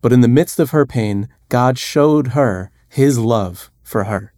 But 0.00 0.14
in 0.14 0.22
the 0.22 0.28
midst 0.28 0.58
of 0.58 0.70
her 0.70 0.86
pain, 0.86 1.28
God 1.50 1.78
showed 1.78 2.28
her 2.28 2.70
his 2.96 3.18
love 3.18 3.70
for 3.82 4.04
her. 4.04 4.32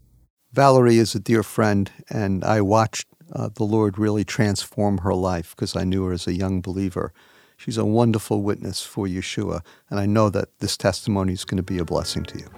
Valerie 0.53 0.99
is 0.99 1.15
a 1.15 1.21
dear 1.21 1.45
friend, 1.45 1.93
and 2.11 2.43
I 2.43 2.61
watched 2.61 3.07
uh, 3.33 3.51
the 3.55 3.63
Lord 3.63 4.01
really 4.01 4.25
transform 4.25 4.99
her 4.99 5.15
life 5.15 5.55
because 5.55 5.77
I 5.77 5.85
knew 5.85 6.05
her 6.07 6.13
as 6.13 6.27
a 6.27 6.35
young 6.35 6.61
believer. 6.61 7.13
She's 7.57 7.79
a 7.79 7.85
wonderful 7.85 8.43
witness 8.43 8.83
for 8.83 9.07
Yeshua, 9.07 9.61
and 9.89 10.01
I 10.01 10.07
know 10.07 10.29
that 10.31 10.59
this 10.59 10.77
testimony 10.77 11.35
is 11.35 11.45
going 11.45 11.59
to 11.59 11.63
be 11.63 11.79
a 11.79 11.85
blessing 11.85 12.25
to 12.25 12.39
you. 12.41 12.49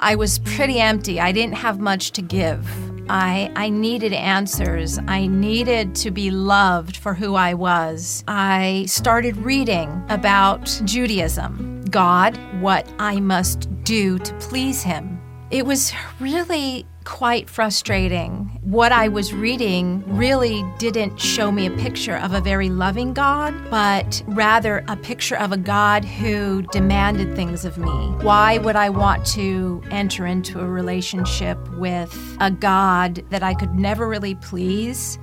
I 0.00 0.16
was 0.16 0.40
pretty 0.40 0.80
empty. 0.80 1.20
I 1.20 1.30
didn't 1.30 1.54
have 1.54 1.78
much 1.78 2.10
to 2.12 2.22
give. 2.22 2.66
I, 3.08 3.52
I 3.54 3.70
needed 3.70 4.12
answers. 4.12 4.98
I 5.06 5.28
needed 5.28 5.94
to 5.96 6.10
be 6.10 6.32
loved 6.32 6.96
for 6.96 7.14
who 7.14 7.36
I 7.36 7.54
was. 7.54 8.24
I 8.26 8.86
started 8.88 9.36
reading 9.36 10.04
about 10.08 10.66
Judaism, 10.84 11.79
God, 11.90 12.38
what 12.60 12.86
I 12.98 13.20
must 13.20 13.68
do 13.84 14.18
to 14.18 14.34
please 14.34 14.82
Him. 14.82 15.20
It 15.50 15.66
was 15.66 15.92
really 16.20 16.86
quite 17.04 17.50
frustrating. 17.50 18.58
What 18.62 18.92
I 18.92 19.08
was 19.08 19.34
reading 19.34 20.04
really 20.06 20.62
didn't 20.78 21.18
show 21.18 21.50
me 21.50 21.66
a 21.66 21.70
picture 21.72 22.16
of 22.16 22.32
a 22.32 22.40
very 22.40 22.68
loving 22.68 23.12
God, 23.14 23.52
but 23.68 24.22
rather 24.28 24.84
a 24.86 24.96
picture 24.96 25.36
of 25.36 25.50
a 25.50 25.56
God 25.56 26.04
who 26.04 26.62
demanded 26.70 27.34
things 27.34 27.64
of 27.64 27.78
me. 27.78 27.90
Why 28.22 28.58
would 28.58 28.76
I 28.76 28.90
want 28.90 29.26
to 29.28 29.82
enter 29.90 30.24
into 30.24 30.60
a 30.60 30.66
relationship 30.66 31.58
with 31.78 32.16
a 32.40 32.52
God 32.52 33.24
that 33.30 33.42
I 33.42 33.54
could 33.54 33.74
never 33.74 34.06
really 34.06 34.36
please? 34.36 35.18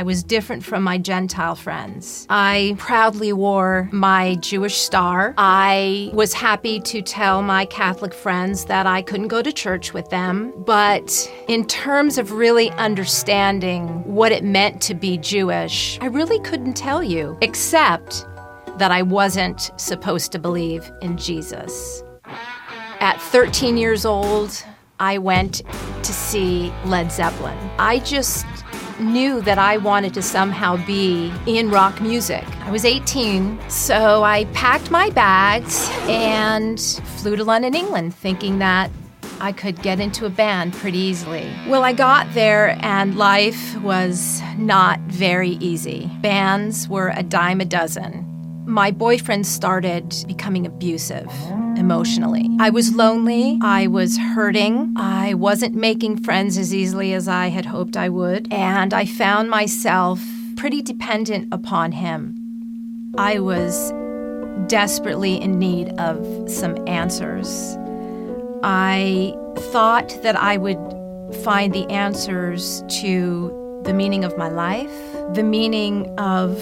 I 0.00 0.02
was 0.02 0.22
different 0.22 0.64
from 0.64 0.82
my 0.82 0.96
Gentile 0.96 1.54
friends. 1.54 2.26
I 2.30 2.74
proudly 2.78 3.34
wore 3.34 3.86
my 3.92 4.36
Jewish 4.36 4.78
star. 4.78 5.34
I 5.36 6.10
was 6.14 6.32
happy 6.32 6.80
to 6.80 7.02
tell 7.02 7.42
my 7.42 7.66
Catholic 7.66 8.14
friends 8.14 8.64
that 8.64 8.86
I 8.86 9.02
couldn't 9.02 9.28
go 9.28 9.42
to 9.42 9.52
church 9.52 9.92
with 9.92 10.08
them. 10.08 10.54
But 10.64 11.30
in 11.48 11.66
terms 11.66 12.16
of 12.16 12.32
really 12.32 12.70
understanding 12.70 13.88
what 14.06 14.32
it 14.32 14.42
meant 14.42 14.80
to 14.84 14.94
be 14.94 15.18
Jewish, 15.18 15.98
I 16.00 16.06
really 16.06 16.40
couldn't 16.40 16.78
tell 16.78 17.04
you, 17.04 17.36
except 17.42 18.24
that 18.78 18.90
I 18.90 19.02
wasn't 19.02 19.70
supposed 19.76 20.32
to 20.32 20.38
believe 20.38 20.90
in 21.02 21.18
Jesus. 21.18 22.02
At 23.00 23.20
13 23.20 23.76
years 23.76 24.06
old, 24.06 24.64
I 24.98 25.18
went 25.18 25.60
to 26.02 26.12
see 26.14 26.72
Led 26.86 27.12
Zeppelin. 27.12 27.58
I 27.78 27.98
just 27.98 28.46
knew 29.00 29.40
that 29.42 29.58
I 29.58 29.76
wanted 29.78 30.14
to 30.14 30.22
somehow 30.22 30.76
be 30.86 31.32
in 31.46 31.70
rock 31.70 32.00
music. 32.00 32.44
I 32.60 32.70
was 32.70 32.84
18, 32.84 33.58
so 33.68 34.22
I 34.22 34.44
packed 34.46 34.90
my 34.90 35.10
bags 35.10 35.88
and 36.02 36.80
flew 37.18 37.36
to 37.36 37.44
London, 37.44 37.74
England, 37.74 38.14
thinking 38.14 38.58
that 38.58 38.90
I 39.40 39.52
could 39.52 39.80
get 39.82 40.00
into 40.00 40.26
a 40.26 40.30
band 40.30 40.74
pretty 40.74 40.98
easily. 40.98 41.50
Well, 41.66 41.82
I 41.82 41.94
got 41.94 42.32
there 42.34 42.76
and 42.82 43.16
life 43.16 43.74
was 43.80 44.42
not 44.58 45.00
very 45.00 45.52
easy. 45.52 46.10
Bands 46.20 46.88
were 46.88 47.12
a 47.16 47.22
dime 47.22 47.60
a 47.60 47.64
dozen. 47.64 48.29
My 48.66 48.90
boyfriend 48.90 49.46
started 49.46 50.14
becoming 50.26 50.66
abusive 50.66 51.30
emotionally. 51.76 52.48
I 52.60 52.70
was 52.70 52.94
lonely. 52.94 53.58
I 53.62 53.86
was 53.86 54.18
hurting. 54.18 54.92
I 54.96 55.34
wasn't 55.34 55.74
making 55.74 56.18
friends 56.18 56.56
as 56.58 56.74
easily 56.74 57.14
as 57.14 57.26
I 57.26 57.48
had 57.48 57.66
hoped 57.66 57.96
I 57.96 58.08
would. 58.08 58.52
And 58.52 58.92
I 58.94 59.06
found 59.06 59.50
myself 59.50 60.22
pretty 60.56 60.82
dependent 60.82 61.48
upon 61.52 61.92
him. 61.92 62.36
I 63.16 63.40
was 63.40 63.92
desperately 64.68 65.40
in 65.40 65.58
need 65.58 65.88
of 65.98 66.48
some 66.48 66.76
answers. 66.86 67.76
I 68.62 69.34
thought 69.72 70.16
that 70.22 70.36
I 70.36 70.58
would 70.58 70.78
find 71.42 71.72
the 71.72 71.88
answers 71.90 72.84
to 73.00 73.80
the 73.84 73.94
meaning 73.94 74.24
of 74.24 74.36
my 74.36 74.48
life, 74.48 74.92
the 75.34 75.42
meaning 75.42 76.06
of 76.18 76.60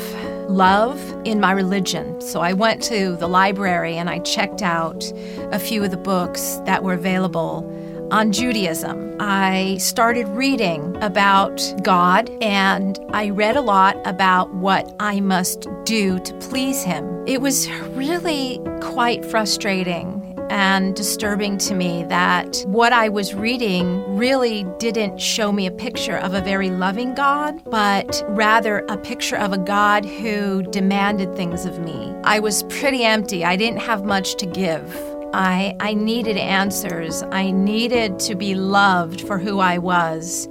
love 0.48 1.00
in 1.24 1.40
my 1.40 1.52
religion. 1.52 2.20
So 2.20 2.40
I 2.40 2.52
went 2.52 2.82
to 2.84 3.16
the 3.16 3.28
library 3.28 3.96
and 3.96 4.08
I 4.08 4.18
checked 4.20 4.62
out 4.62 5.12
a 5.52 5.58
few 5.58 5.84
of 5.84 5.90
the 5.90 5.96
books 5.96 6.60
that 6.64 6.82
were 6.82 6.94
available 6.94 7.64
on 8.10 8.32
Judaism. 8.32 9.16
I 9.20 9.76
started 9.78 10.26
reading 10.28 10.96
about 11.02 11.60
God 11.82 12.30
and 12.40 12.98
I 13.12 13.30
read 13.30 13.56
a 13.56 13.60
lot 13.60 13.98
about 14.06 14.54
what 14.54 14.94
I 14.98 15.20
must 15.20 15.66
do 15.84 16.18
to 16.20 16.34
please 16.38 16.82
Him. 16.82 17.26
It 17.26 17.40
was 17.40 17.70
really 17.90 18.60
quite 18.80 19.24
frustrating 19.26 20.17
and 20.50 20.94
disturbing 20.94 21.58
to 21.58 21.74
me 21.74 22.04
that 22.04 22.62
what 22.66 22.92
I 22.92 23.08
was 23.08 23.34
reading 23.34 24.16
really 24.16 24.64
didn't 24.78 25.20
show 25.20 25.52
me 25.52 25.66
a 25.66 25.70
picture 25.70 26.16
of 26.16 26.34
a 26.34 26.40
very 26.40 26.70
loving 26.70 27.14
God, 27.14 27.62
but 27.64 28.24
rather 28.28 28.78
a 28.88 28.96
picture 28.96 29.36
of 29.36 29.52
a 29.52 29.58
God 29.58 30.04
who 30.04 30.62
demanded 30.62 31.34
things 31.36 31.64
of 31.64 31.78
me. 31.80 32.14
I 32.24 32.38
was 32.40 32.62
pretty 32.64 33.04
empty, 33.04 33.44
I 33.44 33.56
didn't 33.56 33.80
have 33.80 34.04
much 34.04 34.36
to 34.36 34.46
give. 34.46 34.94
I, 35.34 35.76
I 35.78 35.92
needed 35.92 36.38
answers. 36.38 37.22
I 37.24 37.50
needed 37.50 38.18
to 38.20 38.34
be 38.34 38.54
loved 38.54 39.20
for 39.20 39.38
who 39.38 39.58
I 39.58 39.76
was. 39.76 40.48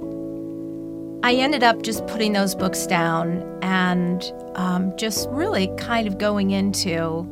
I 1.24 1.34
ended 1.34 1.64
up 1.64 1.82
just 1.82 2.06
putting 2.06 2.32
those 2.32 2.54
books 2.54 2.86
down 2.86 3.42
and 3.60 4.32
um, 4.54 4.96
just 4.96 5.28
really 5.30 5.66
kind 5.76 6.06
of 6.06 6.18
going 6.18 6.52
into 6.52 7.26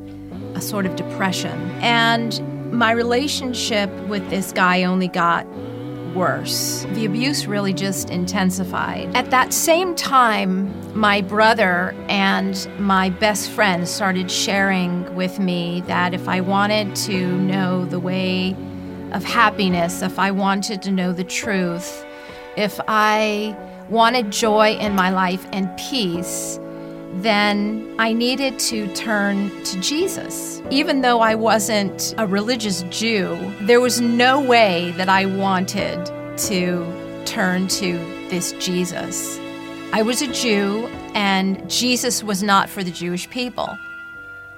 a 0.57 0.61
sort 0.61 0.87
of 0.87 0.97
depression. 0.97 1.71
And 1.83 2.41
my 2.73 2.91
relationship 2.91 3.91
with 4.09 4.29
this 4.31 4.53
guy 4.53 4.85
only 4.85 5.09
got 5.09 5.47
worse. 6.17 6.87
The 6.95 7.05
abuse 7.05 7.47
really 7.47 7.75
just 7.75 8.09
intensified. 8.11 9.15
At 9.15 9.31
that 9.31 9.53
same 9.53 9.95
time, 9.95 10.73
my 10.99 11.21
brother 11.21 11.95
and 12.09 12.69
my 12.79 13.11
best 13.11 13.51
friend 13.51 13.87
started 13.87 14.31
sharing 14.31 15.15
with 15.15 15.39
me 15.39 15.83
that 15.83 16.15
if 16.15 16.27
I 16.27 16.41
wanted 16.41 16.97
to 16.97 17.39
know 17.39 17.85
the 17.85 18.01
way 18.01 18.57
of 19.13 19.25
happiness, 19.25 20.01
if 20.03 20.19
I 20.19 20.31
wanted 20.31 20.81
to 20.83 20.91
know 20.91 21.13
the 21.13 21.25
truth, 21.25 22.05
if 22.57 22.81
I 22.89 23.55
wanted 23.91 24.33
joy 24.33 24.73
in 24.79 24.95
my 24.95 25.11
life 25.11 25.47
and 25.53 25.69
peace, 25.77 26.59
then 27.23 27.95
I 27.99 28.13
needed 28.13 28.59
to 28.61 28.93
turn 28.95 29.51
to 29.65 29.81
Jesus. 29.81 30.61
Even 30.71 31.01
though 31.01 31.21
I 31.21 31.35
wasn't 31.35 32.15
a 32.19 32.27
religious 32.27 32.83
Jew, 32.85 33.37
there 33.63 33.81
was 33.81 34.01
no 34.01 34.41
way 34.41 34.93
that 34.97 35.09
I 35.09 35.27
wanted 35.27 36.05
to 36.39 37.23
turn 37.25 37.69
to 37.69 37.99
this 38.29 38.53
Jesus. 38.53 39.39
I 39.93 40.03
was 40.03 40.21
a 40.21 40.33
Jew, 40.33 40.87
and 41.15 41.69
Jesus 41.71 42.23
was 42.23 42.43
not 42.43 42.69
for 42.69 42.83
the 42.83 42.91
Jewish 42.91 43.31
people. 43.31 43.79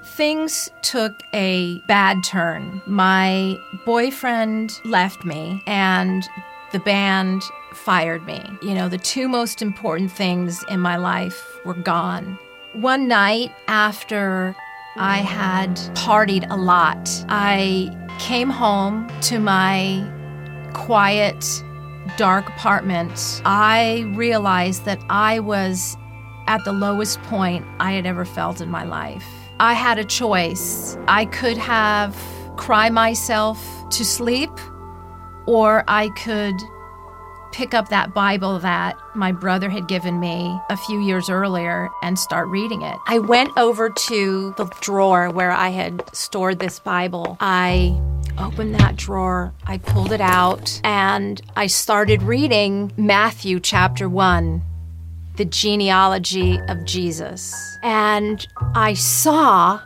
Things 0.03 0.71
took 0.83 1.23
a 1.33 1.81
bad 1.87 2.25
turn. 2.25 2.83
My 2.87 3.59
boyfriend 3.85 4.81
left 4.85 5.25
me, 5.25 5.63
and 5.67 6.27
the 6.73 6.81
band 6.81 7.43
fired 7.73 8.27
me. 8.27 8.43
You 8.63 8.75
know, 8.75 8.89
the 8.89 8.99
two 8.99 9.29
most 9.29 9.63
important 9.63 10.11
things 10.11 10.65
in 10.69 10.81
my 10.81 10.97
life 10.97 11.61
were 11.65 11.75
gone. 11.75 12.39
One 12.81 13.09
night 13.09 13.51
after 13.67 14.55
I 14.95 15.17
had 15.17 15.75
partied 15.97 16.49
a 16.49 16.57
lot, 16.57 17.11
I 17.29 17.91
came 18.21 18.51
home 18.51 19.11
to 19.23 19.41
my 19.41 20.09
quiet 20.75 21.45
dark 22.17 22.49
apartment, 22.49 23.43
I 23.45 24.13
realized 24.15 24.85
that 24.85 25.01
I 25.11 25.41
was 25.41 25.97
at 26.47 26.65
the 26.65 26.73
lowest 26.73 27.21
point 27.23 27.67
I 27.81 27.93
had 27.93 28.07
ever 28.07 28.25
felt 28.25 28.61
in 28.61 28.69
my 28.69 28.85
life. 28.85 29.27
I 29.59 29.75
had 29.75 29.99
a 29.99 30.05
choice. 30.05 30.97
I 31.09 31.25
could 31.25 31.59
have 31.59 32.17
cry 32.57 32.91
myself 32.91 33.59
to 33.91 34.05
sleep, 34.05 34.51
or 35.47 35.83
I 35.89 36.11
could 36.11 36.55
pick 37.53 37.75
up 37.75 37.89
that 37.89 38.15
Bible 38.15 38.59
that 38.61 38.97
my 39.15 39.33
brother 39.33 39.69
had 39.69 39.89
given 39.89 40.21
me 40.21 40.59
a 40.71 40.77
few 40.77 41.01
years 41.01 41.29
earlier 41.29 41.89
and 42.03 42.19
start 42.19 42.49
reading 42.49 42.83
it. 42.83 42.97
I 43.07 43.19
went 43.19 43.57
over 43.57 43.91
to 43.91 44.55
the 44.57 44.65
drawer 44.81 45.31
where 45.31 45.51
I 45.51 45.69
had 45.69 46.05
stored 46.15 46.59
this 46.59 46.79
Bible. 46.79 47.37
I 47.41 48.01
opened 48.39 48.75
that 48.77 48.97
drawer, 48.97 49.53
I 49.67 49.79
pulled 49.79 50.13
it 50.13 50.21
out, 50.21 50.81
and 50.85 51.41
I 51.57 51.67
started 51.67 52.23
reading 52.23 52.93
Matthew 52.97 53.59
chapter 53.61 54.09
1, 54.09 54.63
the 55.37 55.45
genealogy 55.45 56.61
of 56.69 56.85
Jesus. 56.85 57.79
And 57.83 58.47
I 58.75 58.95
saw 58.95 59.81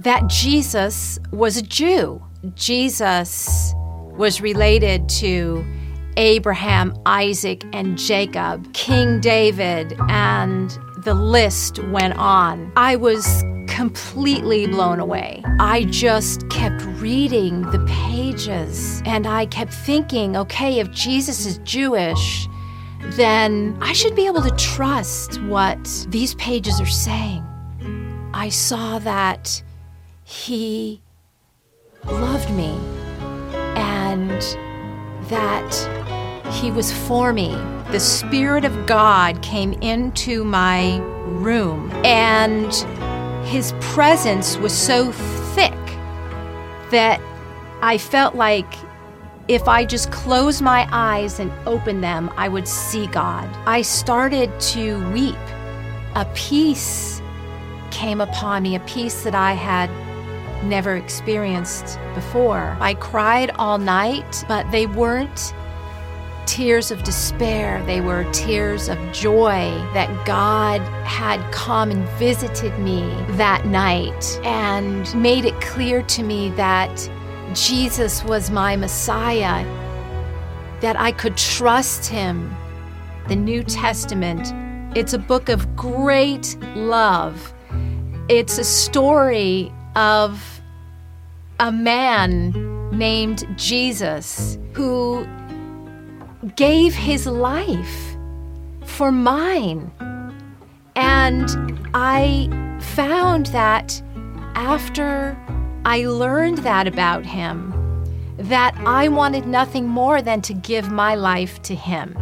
that 0.00 0.26
Jesus 0.28 1.18
was 1.30 1.56
a 1.56 1.62
Jew. 1.62 2.22
Jesus 2.54 3.72
was 4.16 4.40
related 4.40 5.08
to 5.08 5.64
Abraham, 6.18 6.92
Isaac, 7.06 7.64
and 7.72 7.96
Jacob, 7.96 8.74
King 8.74 9.20
David, 9.20 9.96
and 10.08 10.76
the 11.04 11.14
list 11.14 11.78
went 11.84 12.18
on. 12.18 12.72
I 12.74 12.96
was 12.96 13.44
completely 13.68 14.66
blown 14.66 14.98
away. 14.98 15.44
I 15.60 15.84
just 15.84 16.48
kept 16.50 16.82
reading 17.00 17.62
the 17.70 17.78
pages 17.86 19.00
and 19.06 19.28
I 19.28 19.46
kept 19.46 19.72
thinking, 19.72 20.36
okay, 20.36 20.80
if 20.80 20.90
Jesus 20.90 21.46
is 21.46 21.58
Jewish, 21.58 22.48
then 23.10 23.78
I 23.80 23.92
should 23.92 24.16
be 24.16 24.26
able 24.26 24.42
to 24.42 24.50
trust 24.56 25.40
what 25.42 25.78
these 26.08 26.34
pages 26.34 26.80
are 26.80 26.86
saying. 26.86 27.44
I 28.34 28.48
saw 28.48 28.98
that 28.98 29.62
he 30.24 31.00
loved 32.04 32.50
me 32.50 32.76
and 33.76 34.42
that 35.28 36.52
he 36.52 36.70
was 36.70 36.92
for 37.06 37.32
me. 37.32 37.50
The 37.90 38.00
Spirit 38.00 38.64
of 38.64 38.86
God 38.86 39.40
came 39.42 39.72
into 39.74 40.44
my 40.44 40.98
room, 41.26 41.90
and 42.04 42.72
his 43.46 43.72
presence 43.80 44.56
was 44.58 44.72
so 44.76 45.12
thick 45.12 45.72
that 46.90 47.20
I 47.80 47.98
felt 47.98 48.34
like 48.34 48.66
if 49.48 49.66
I 49.66 49.86
just 49.86 50.12
closed 50.12 50.60
my 50.60 50.86
eyes 50.92 51.40
and 51.40 51.50
opened 51.66 52.04
them, 52.04 52.30
I 52.36 52.48
would 52.48 52.68
see 52.68 53.06
God. 53.06 53.48
I 53.66 53.80
started 53.82 54.58
to 54.60 55.10
weep. 55.12 55.36
A 56.14 56.26
peace 56.34 57.22
came 57.90 58.20
upon 58.20 58.62
me, 58.62 58.74
a 58.74 58.80
peace 58.80 59.22
that 59.24 59.34
I 59.34 59.52
had 59.52 59.88
never 60.64 60.96
experienced 60.96 61.98
before. 62.14 62.76
I 62.80 62.94
cried 62.94 63.50
all 63.56 63.78
night, 63.78 64.44
but 64.48 64.70
they 64.70 64.86
weren't 64.86 65.54
tears 66.46 66.90
of 66.90 67.02
despair. 67.02 67.84
They 67.84 68.00
were 68.00 68.24
tears 68.32 68.88
of 68.88 68.98
joy 69.12 69.68
that 69.92 70.26
God 70.26 70.80
had 71.06 71.40
come 71.52 71.90
and 71.90 72.08
visited 72.18 72.78
me 72.78 73.02
that 73.32 73.66
night 73.66 74.40
and 74.44 75.14
made 75.14 75.44
it 75.44 75.60
clear 75.60 76.02
to 76.04 76.22
me 76.22 76.48
that 76.50 77.10
Jesus 77.52 78.24
was 78.24 78.50
my 78.50 78.76
Messiah, 78.76 79.64
that 80.80 80.96
I 80.98 81.12
could 81.12 81.36
trust 81.36 82.06
him. 82.06 82.54
The 83.28 83.36
New 83.36 83.62
Testament, 83.62 84.52
it's 84.96 85.12
a 85.12 85.18
book 85.18 85.50
of 85.50 85.76
great 85.76 86.56
love. 86.74 87.52
It's 88.30 88.56
a 88.58 88.64
story 88.64 89.72
of 89.98 90.62
a 91.58 91.72
man 91.72 92.52
named 92.96 93.44
Jesus 93.58 94.56
who 94.72 95.26
gave 96.54 96.94
his 96.94 97.26
life 97.26 98.16
for 98.84 99.10
mine. 99.10 99.90
And 100.94 101.48
I 101.94 102.48
found 102.80 103.46
that 103.46 104.00
after 104.54 105.36
I 105.84 106.06
learned 106.06 106.58
that 106.58 106.86
about 106.86 107.26
him, 107.26 107.74
that 108.36 108.76
I 108.86 109.08
wanted 109.08 109.48
nothing 109.48 109.88
more 109.88 110.22
than 110.22 110.40
to 110.42 110.54
give 110.54 110.92
my 110.92 111.16
life 111.16 111.60
to 111.62 111.74
him. 111.74 112.14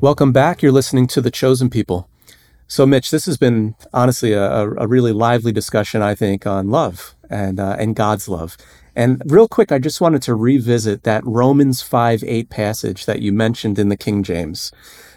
Welcome 0.00 0.32
back. 0.32 0.60
You're 0.60 0.72
listening 0.72 1.06
to 1.06 1.20
The 1.20 1.30
Chosen 1.30 1.70
People. 1.70 2.08
So, 2.66 2.86
Mitch, 2.86 3.10
this 3.10 3.26
has 3.26 3.36
been 3.36 3.74
honestly 3.92 4.32
a, 4.32 4.62
a 4.62 4.86
really 4.86 5.12
lively 5.12 5.52
discussion, 5.52 6.02
I 6.02 6.14
think, 6.14 6.46
on 6.46 6.70
love 6.70 7.14
and 7.28 7.60
uh, 7.60 7.76
and 7.78 7.94
God's 7.94 8.28
love. 8.28 8.56
And 8.96 9.22
real 9.26 9.48
quick, 9.48 9.72
I 9.72 9.78
just 9.78 10.00
wanted 10.00 10.22
to 10.22 10.34
revisit 10.34 11.02
that 11.02 11.24
Romans 11.26 11.82
5 11.82 12.24
8 12.24 12.48
passage 12.48 13.06
that 13.06 13.20
you 13.20 13.32
mentioned 13.32 13.78
in 13.78 13.88
the 13.88 13.96
King 13.96 14.22
James, 14.22 14.72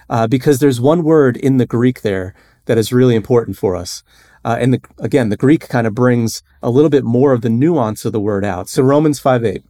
uh, 0.09 0.27
because 0.27 0.59
there's 0.59 0.81
one 0.81 1.03
word 1.03 1.37
in 1.37 1.57
the 1.57 1.65
Greek 1.65 2.01
there 2.01 2.33
that 2.65 2.77
is 2.77 2.91
really 2.91 3.15
important 3.15 3.55
for 3.57 3.75
us. 3.75 4.03
Uh, 4.43 4.57
and 4.59 4.73
the, 4.73 4.81
again, 4.99 5.29
the 5.29 5.37
Greek 5.37 5.67
kind 5.67 5.87
of 5.87 5.93
brings 5.95 6.41
a 6.61 6.69
little 6.69 6.89
bit 6.89 7.03
more 7.03 7.33
of 7.33 7.41
the 7.41 7.49
nuance 7.49 8.05
of 8.05 8.13
the 8.13 8.19
word 8.19 8.43
out. 8.43 8.67
So, 8.67 8.83
Romans 8.83 9.19
5 9.19 9.45
8. 9.45 9.63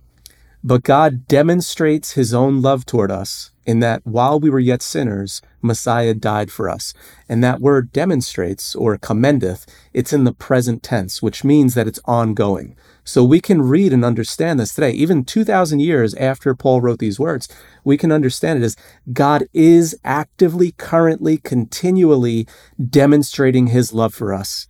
But 0.68 0.84
God 0.84 1.30
demonstrates 1.30 2.12
his 2.12 2.34
own 2.34 2.62
love 2.62 2.86
toward 2.86 3.10
us 3.10 3.52
in 3.66 3.80
that 3.80 4.06
while 4.06 4.38
we 4.38 4.50
were 4.50 4.60
yet 4.60 4.82
sinners, 4.82 5.42
Messiah 5.62 6.14
died 6.14 6.52
for 6.52 6.70
us. 6.70 6.94
And 7.30 7.42
that 7.42 7.62
word 7.62 7.94
demonstrates 7.94 8.76
or 8.76 8.98
commendeth, 8.98 9.66
it's 9.94 10.12
in 10.12 10.26
the 10.26 10.34
present 10.34 10.84
tense, 10.84 11.22
which 11.22 11.46
means 11.46 11.74
that 11.76 11.88
it's 11.88 12.02
ongoing. 12.04 12.76
So 13.06 13.24
we 13.24 13.40
can 13.40 13.62
read 13.62 13.94
and 13.94 14.04
understand 14.04 14.60
this 14.60 14.76
today. 14.76 14.92
Even 14.92 15.24
2,000 15.24 15.80
years 15.80 16.14
after 16.16 16.54
Paul 16.54 16.82
wrote 16.82 17.00
these 17.00 17.18
words, 17.18 17.48
we 17.86 17.96
can 17.96 18.12
understand 18.12 18.62
it 18.62 18.66
as 18.66 18.76
God 19.14 19.48
is 19.54 19.98
actively, 20.04 20.74
currently, 20.74 21.38
continually 21.38 22.46
demonstrating 22.90 23.68
his 23.68 23.94
love 23.94 24.14
for 24.14 24.34
us 24.34 24.68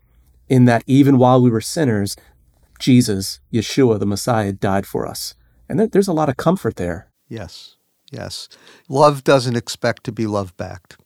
in 0.47 0.65
that 0.65 0.83
even 0.85 1.17
while 1.17 1.41
we 1.41 1.49
were 1.49 1.59
sinners, 1.59 2.15
Jesus, 2.77 3.39
Yeshua, 3.51 3.97
the 3.97 4.05
Messiah, 4.05 4.53
died 4.53 4.85
for 4.85 5.07
us. 5.07 5.33
And 5.69 5.79
there's 5.79 6.07
a 6.07 6.13
lot 6.13 6.29
of 6.29 6.37
comfort 6.37 6.75
there. 6.77 7.09
Yes. 7.27 7.75
Yes. 8.11 8.47
Love 8.87 9.23
doesn't 9.23 9.55
expect 9.55 10.03
to 10.05 10.11
be 10.11 10.27
love 10.27 10.55
backed. 10.57 10.97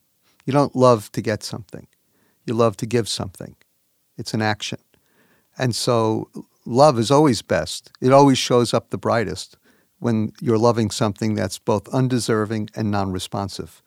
You 0.46 0.54
don't 0.54 0.76
love 0.76 1.12
to 1.14 1.22
get 1.22 1.44
something, 1.44 1.88
you 2.46 2.54
love 2.54 2.78
to 2.78 2.86
give 2.86 3.08
something. 3.08 3.56
It's 4.18 4.34
an 4.34 4.42
action. 4.42 4.80
And 5.58 5.76
so 5.76 6.30
love 6.66 7.00
is 7.00 7.12
always 7.12 7.42
best. 7.42 7.92
It 8.02 8.12
always 8.12 8.38
shows 8.38 8.74
up 8.74 8.90
the 8.90 8.98
brightest 8.98 9.58
when 10.00 10.34
you're 10.42 10.58
loving 10.58 10.90
something 10.90 11.36
that's 11.36 11.60
both 11.60 11.88
undeserving 11.90 12.70
and 12.76 12.90
non 12.92 13.12
responsive 13.12 13.82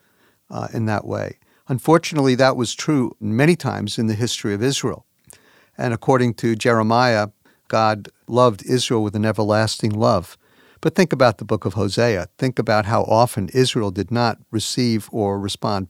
uh, 0.49 0.67
in 0.73 0.85
that 0.85 1.05
way. 1.05 1.39
Unfortunately, 1.67 2.35
that 2.35 2.55
was 2.55 2.75
true 2.75 3.15
many 3.19 3.55
times 3.55 3.97
in 3.97 4.07
the 4.07 4.13
history 4.13 4.53
of 4.53 4.63
Israel. 4.63 5.05
And 5.77 5.93
according 5.93 6.35
to 6.35 6.55
Jeremiah, 6.55 7.29
God 7.67 8.09
loved 8.27 8.63
Israel 8.65 9.03
with 9.03 9.15
an 9.15 9.25
everlasting 9.25 9.91
love. 9.91 10.37
But 10.85 10.93
think 10.93 11.11
about 11.11 11.39
the 11.39 11.45
book 11.45 11.65
of 11.65 11.73
Hosea. 11.73 12.27
Think 12.37 12.59
about 12.59 12.85
how 12.85 13.05
often 13.05 13.49
Israel 13.55 13.89
did 13.89 14.11
not 14.11 14.37
receive 14.51 15.09
or 15.11 15.39
respond 15.39 15.87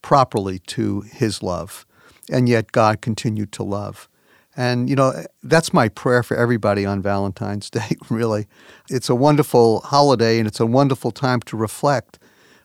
properly 0.00 0.60
to 0.60 1.02
his 1.02 1.42
love, 1.42 1.84
and 2.32 2.48
yet 2.48 2.72
God 2.72 3.02
continued 3.02 3.52
to 3.52 3.62
love. 3.62 4.08
And, 4.56 4.88
you 4.88 4.96
know, 4.96 5.12
that's 5.42 5.74
my 5.74 5.90
prayer 5.90 6.22
for 6.22 6.38
everybody 6.38 6.86
on 6.86 7.02
Valentine's 7.02 7.68
Day, 7.78 7.96
really. 8.08 8.46
It's 8.88 9.10
a 9.10 9.14
wonderful 9.14 9.80
holiday 9.80 10.38
and 10.38 10.48
it's 10.48 10.58
a 10.58 10.64
wonderful 10.64 11.10
time 11.10 11.40
to 11.40 11.54
reflect 11.54 12.18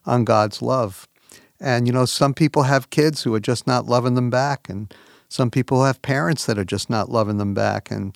on 0.05 0.23
God's 0.23 0.61
love. 0.61 1.09
And, 1.59 1.88
you 1.88 1.91
know, 1.91 2.05
some 2.05 2.33
people 2.33 2.63
have 2.63 2.89
kids 2.89 3.23
who 3.23 3.35
are 3.35 3.41
just 3.41 3.67
not 3.67 3.85
loving 3.85 4.13
them 4.13 4.29
back, 4.29 4.69
and 4.69 4.93
some 5.27 5.51
people 5.51 5.83
have 5.83 6.01
parents 6.01 6.45
that 6.45 6.57
are 6.57 6.63
just 6.63 6.89
not 6.89 7.09
loving 7.09 7.38
them 7.38 7.53
back. 7.53 7.91
And, 7.91 8.15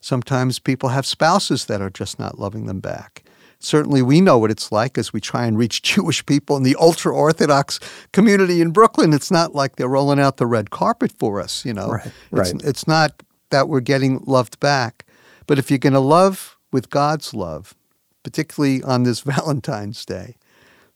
Sometimes 0.00 0.58
people 0.58 0.90
have 0.90 1.06
spouses 1.06 1.66
that 1.66 1.80
are 1.80 1.90
just 1.90 2.18
not 2.18 2.38
loving 2.38 2.66
them 2.66 2.80
back. 2.80 3.24
Certainly, 3.60 4.02
we 4.02 4.20
know 4.20 4.38
what 4.38 4.52
it's 4.52 4.70
like 4.70 4.96
as 4.96 5.12
we 5.12 5.20
try 5.20 5.46
and 5.46 5.58
reach 5.58 5.82
Jewish 5.94 6.24
people 6.24 6.56
in 6.56 6.62
the 6.62 6.76
ultra 6.78 7.14
Orthodox 7.14 7.80
community 8.12 8.60
in 8.60 8.70
Brooklyn. 8.70 9.12
It's 9.12 9.30
not 9.30 9.54
like 9.54 9.76
they're 9.76 9.88
rolling 9.88 10.20
out 10.20 10.36
the 10.36 10.46
red 10.46 10.70
carpet 10.70 11.12
for 11.18 11.40
us, 11.40 11.64
you 11.64 11.74
know. 11.74 11.88
Right, 11.90 12.12
right. 12.30 12.54
It's, 12.54 12.64
it's 12.64 12.88
not 12.88 13.22
that 13.50 13.68
we're 13.68 13.80
getting 13.80 14.22
loved 14.26 14.60
back. 14.60 15.04
But 15.46 15.58
if 15.58 15.70
you're 15.70 15.78
going 15.78 15.94
to 15.94 16.00
love 16.00 16.56
with 16.70 16.90
God's 16.90 17.34
love, 17.34 17.74
particularly 18.22 18.82
on 18.82 19.02
this 19.02 19.20
Valentine's 19.22 20.04
Day, 20.04 20.36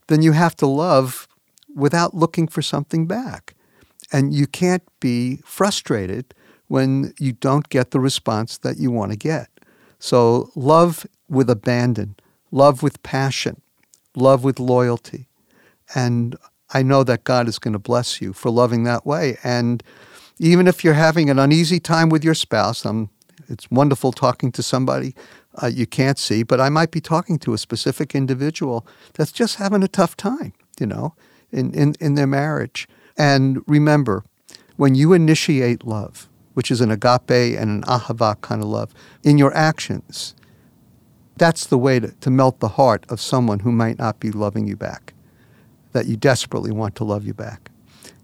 then 0.09 0.23
you 0.23 0.33
have 0.33 0.55
to 0.57 0.67
love 0.67 1.27
without 1.75 2.15
looking 2.15 2.47
for 2.47 2.63
something 2.63 3.07
back. 3.07 3.55
And 4.13 4.35
you 4.35 4.47
can't 4.47 4.83
be 5.01 5.41
frustrated 5.45 6.35
when 6.73 7.13
you 7.19 7.33
don't 7.33 7.69
get 7.69 7.91
the 7.91 8.01
response 8.01 8.57
that 8.57 8.79
you 8.79 8.91
want 8.91 9.13
to 9.13 9.19
get. 9.19 9.47
So 9.99 10.51
love 10.57 11.07
with 11.29 11.51
abandon, 11.51 12.17
love 12.51 12.83
with 12.83 13.03
passion, 13.03 13.61
love 14.17 14.43
with 14.43 14.59
loyalty. 14.59 15.29
And 15.95 16.35
I 16.73 16.83
know 16.83 17.05
that 17.05 17.25
God 17.25 17.47
is 17.47 17.59
going 17.59 17.75
to 17.75 17.79
bless 17.79 18.23
you 18.23 18.33
for 18.33 18.51
loving 18.51 18.85
that 18.85 19.05
way. 19.05 19.37
And 19.45 19.83
even 20.39 20.67
if 20.67 20.83
you're 20.83 20.95
having 20.95 21.29
an 21.29 21.39
uneasy 21.39 21.79
time 21.79 22.09
with 22.09 22.25
your 22.25 22.35
spouse, 22.35 22.87
um, 22.87 23.11
it's 23.51 23.71
wonderful 23.71 24.11
talking 24.11 24.51
to 24.53 24.63
somebody 24.63 25.15
uh, 25.63 25.67
you 25.67 25.87
can't 25.87 26.19
see, 26.19 26.43
but 26.43 26.59
I 26.59 26.71
might 26.71 26.91
be 26.91 27.03
talking 27.03 27.39
to 27.41 27.53
a 27.53 27.59
specific 27.59 28.15
individual 28.15 28.87
that's 29.13 29.31
just 29.31 29.57
having 29.57 29.83
a 29.83 29.89
tough 29.89 30.17
time, 30.17 30.55
you 30.81 30.87
know, 30.87 31.15
in, 31.51 31.75
in, 31.75 31.97
in 32.01 32.15
their 32.15 32.27
marriage. 32.27 32.89
And 33.19 33.63
remember, 33.67 34.25
when 34.77 34.95
you 34.95 35.13
initiate 35.13 35.85
love, 35.85 36.31
which 36.55 36.71
is 36.71 36.81
an 36.81 36.91
agape 36.91 37.59
and 37.59 37.71
an 37.71 37.83
ahava 37.83 38.41
kind 38.41 38.63
of 38.63 38.69
love, 38.69 38.93
in 39.23 39.39
your 39.39 39.55
actions, 39.55 40.35
that's 41.37 41.67
the 41.67 41.79
way 41.79 41.99
to, 41.99 42.09
to 42.09 42.31
melt 42.31 42.61
the 42.61 42.69
heart 42.69 43.05
of 43.09 43.21
someone 43.21 43.61
who 43.61 43.73
might 43.73 43.99
not 43.99 44.21
be 44.21 44.31
loving 44.31 44.67
you 44.67 44.77
back, 44.77 45.15
that 45.93 46.07
you 46.07 46.17
desperately 46.17 46.71
want 46.71 46.95
to 46.97 47.05
love 47.05 47.25
you 47.27 47.35
back. 47.35 47.71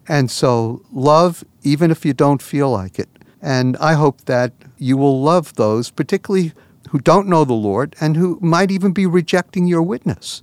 And 0.06 0.30
so, 0.30 0.82
love, 0.92 1.44
even 1.62 1.90
if 1.90 2.04
you 2.04 2.14
don't 2.14 2.40
feel 2.40 2.70
like 2.70 2.98
it. 2.98 3.08
And 3.42 3.76
I 3.76 3.92
hope 3.92 4.24
that 4.24 4.52
you 4.78 4.96
will 4.96 5.22
love 5.22 5.54
those, 5.54 5.90
particularly 5.90 6.52
who 6.90 6.98
don't 6.98 7.28
know 7.28 7.44
the 7.44 7.52
Lord 7.52 7.94
and 8.00 8.16
who 8.16 8.38
might 8.40 8.70
even 8.70 8.92
be 8.92 9.06
rejecting 9.06 9.66
your 9.66 9.82
witness. 9.82 10.40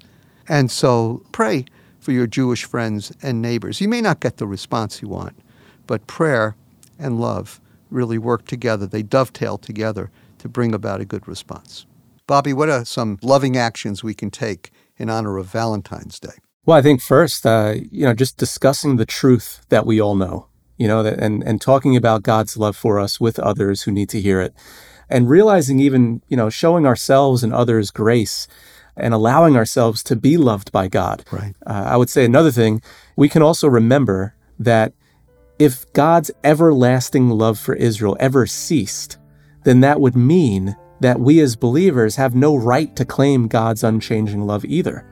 And 0.48 0.70
so, 0.70 1.24
pray 1.32 1.66
for 2.00 2.12
your 2.12 2.28
Jewish 2.28 2.64
friends 2.64 3.12
and 3.24 3.42
neighbors. 3.42 3.82
You 3.82 3.90
may 3.90 4.02
not 4.02 4.20
get 4.20 4.38
the 4.38 4.46
response 4.46 5.02
you 5.02 5.08
want, 5.08 5.36
but 5.88 6.06
prayer 6.06 6.56
and 7.00 7.20
love 7.20 7.60
really 7.96 8.20
work 8.20 8.46
together. 8.46 8.86
They 8.86 9.02
dovetail 9.02 9.58
together 9.58 10.12
to 10.38 10.50
bring 10.50 10.74
about 10.74 11.02
a 11.02 11.06
good 11.06 11.28
response. 11.28 11.88
Bobby, 12.28 12.54
what 12.54 12.70
are 12.70 12.86
some 12.86 13.18
loving 13.22 13.58
actions 13.58 14.04
we 14.04 14.14
can 14.14 14.30
take 14.30 14.72
in 14.98 15.10
honor 15.10 15.38
of 15.38 15.48
Valentine's 15.48 16.20
Day? 16.20 16.38
Well, 16.66 16.78
I 16.78 16.82
think 16.82 17.02
first, 17.02 17.46
uh, 17.46 17.76
you 17.92 18.06
know, 18.06 18.14
just 18.14 18.38
discussing 18.38 18.98
the 18.98 19.06
truth 19.06 19.66
that 19.70 19.86
we 19.86 20.02
all 20.02 20.16
know, 20.16 20.48
you 20.78 20.88
know, 20.88 21.04
that, 21.04 21.20
and 21.20 21.44
and 21.44 21.62
talking 21.62 21.96
about 21.96 22.24
God's 22.24 22.58
love 22.58 22.76
for 22.76 23.00
us 23.00 23.20
with 23.20 23.40
others 23.40 23.84
who 23.84 23.92
need 23.92 24.10
to 24.10 24.22
hear 24.22 24.42
it, 24.42 24.54
and 25.10 25.30
realizing 25.30 25.80
even, 25.80 26.22
you 26.28 26.36
know, 26.36 26.50
showing 26.50 26.86
ourselves 26.86 27.44
and 27.44 27.54
others 27.54 27.92
grace 27.92 28.48
and 28.98 29.14
allowing 29.14 29.56
ourselves 29.56 30.02
to 30.04 30.16
be 30.16 30.38
loved 30.38 30.72
by 30.72 30.88
God. 30.88 31.24
Right. 31.32 31.54
Uh, 31.68 31.86
I 31.88 31.98
would 31.98 32.10
say 32.10 32.26
another 32.26 32.52
thing, 32.52 32.82
we 33.16 33.30
can 33.30 33.42
also 33.42 33.68
remember 33.68 34.36
that 34.58 34.94
if 35.60 35.92
God's 35.94 36.32
everlasting 36.44 37.30
love 37.30 37.58
for 37.58 37.76
Israel 37.76 38.18
ever 38.20 38.46
ceased, 38.46 39.18
then 39.64 39.80
that 39.82 40.02
would 40.02 40.16
mean 40.16 40.76
that 41.00 41.20
we 41.20 41.40
as 41.40 41.56
believers 41.56 42.16
have 42.16 42.36
no 42.36 42.56
right 42.56 42.96
to 42.96 43.06
claim 43.06 43.48
God's 43.48 43.84
unchanging 43.84 44.46
love 44.46 44.66
either. 44.66 45.06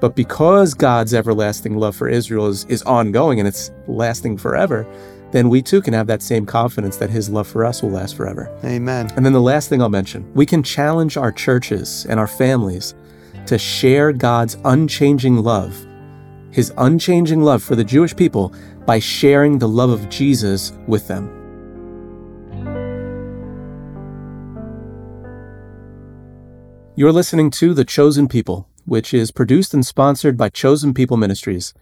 But 0.00 0.16
because 0.16 0.74
God's 0.74 1.14
everlasting 1.14 1.76
love 1.76 1.94
for 1.94 2.08
Israel 2.08 2.48
is, 2.48 2.64
is 2.64 2.82
ongoing 2.82 3.38
and 3.38 3.46
it's 3.46 3.70
lasting 3.86 4.36
forever, 4.36 4.86
then 5.30 5.48
we 5.48 5.62
too 5.62 5.80
can 5.80 5.94
have 5.94 6.06
that 6.08 6.22
same 6.22 6.44
confidence 6.44 6.96
that 6.98 7.08
his 7.08 7.30
love 7.30 7.46
for 7.46 7.64
us 7.64 7.82
will 7.82 7.90
last 7.90 8.16
forever. 8.16 8.54
Amen. 8.64 9.10
And 9.16 9.24
then 9.24 9.32
the 9.32 9.40
last 9.40 9.68
thing 9.68 9.80
I'll 9.80 9.88
mention 9.88 10.30
we 10.34 10.44
can 10.44 10.62
challenge 10.62 11.16
our 11.16 11.32
churches 11.32 12.06
and 12.08 12.20
our 12.20 12.26
families 12.26 12.94
to 13.46 13.58
share 13.58 14.12
God's 14.12 14.56
unchanging 14.64 15.36
love, 15.36 15.86
his 16.50 16.72
unchanging 16.76 17.42
love 17.42 17.62
for 17.62 17.76
the 17.76 17.84
Jewish 17.84 18.14
people, 18.14 18.54
by 18.86 18.98
sharing 18.98 19.58
the 19.58 19.68
love 19.68 19.90
of 19.90 20.08
Jesus 20.08 20.72
with 20.86 21.08
them. 21.08 21.30
You're 26.94 27.12
listening 27.12 27.50
to 27.52 27.72
The 27.72 27.86
Chosen 27.86 28.28
People, 28.28 28.68
which 28.84 29.14
is 29.14 29.30
produced 29.30 29.72
and 29.72 29.86
sponsored 29.86 30.36
by 30.36 30.50
Chosen 30.50 30.92
People 30.92 31.16
Ministries. 31.16 31.72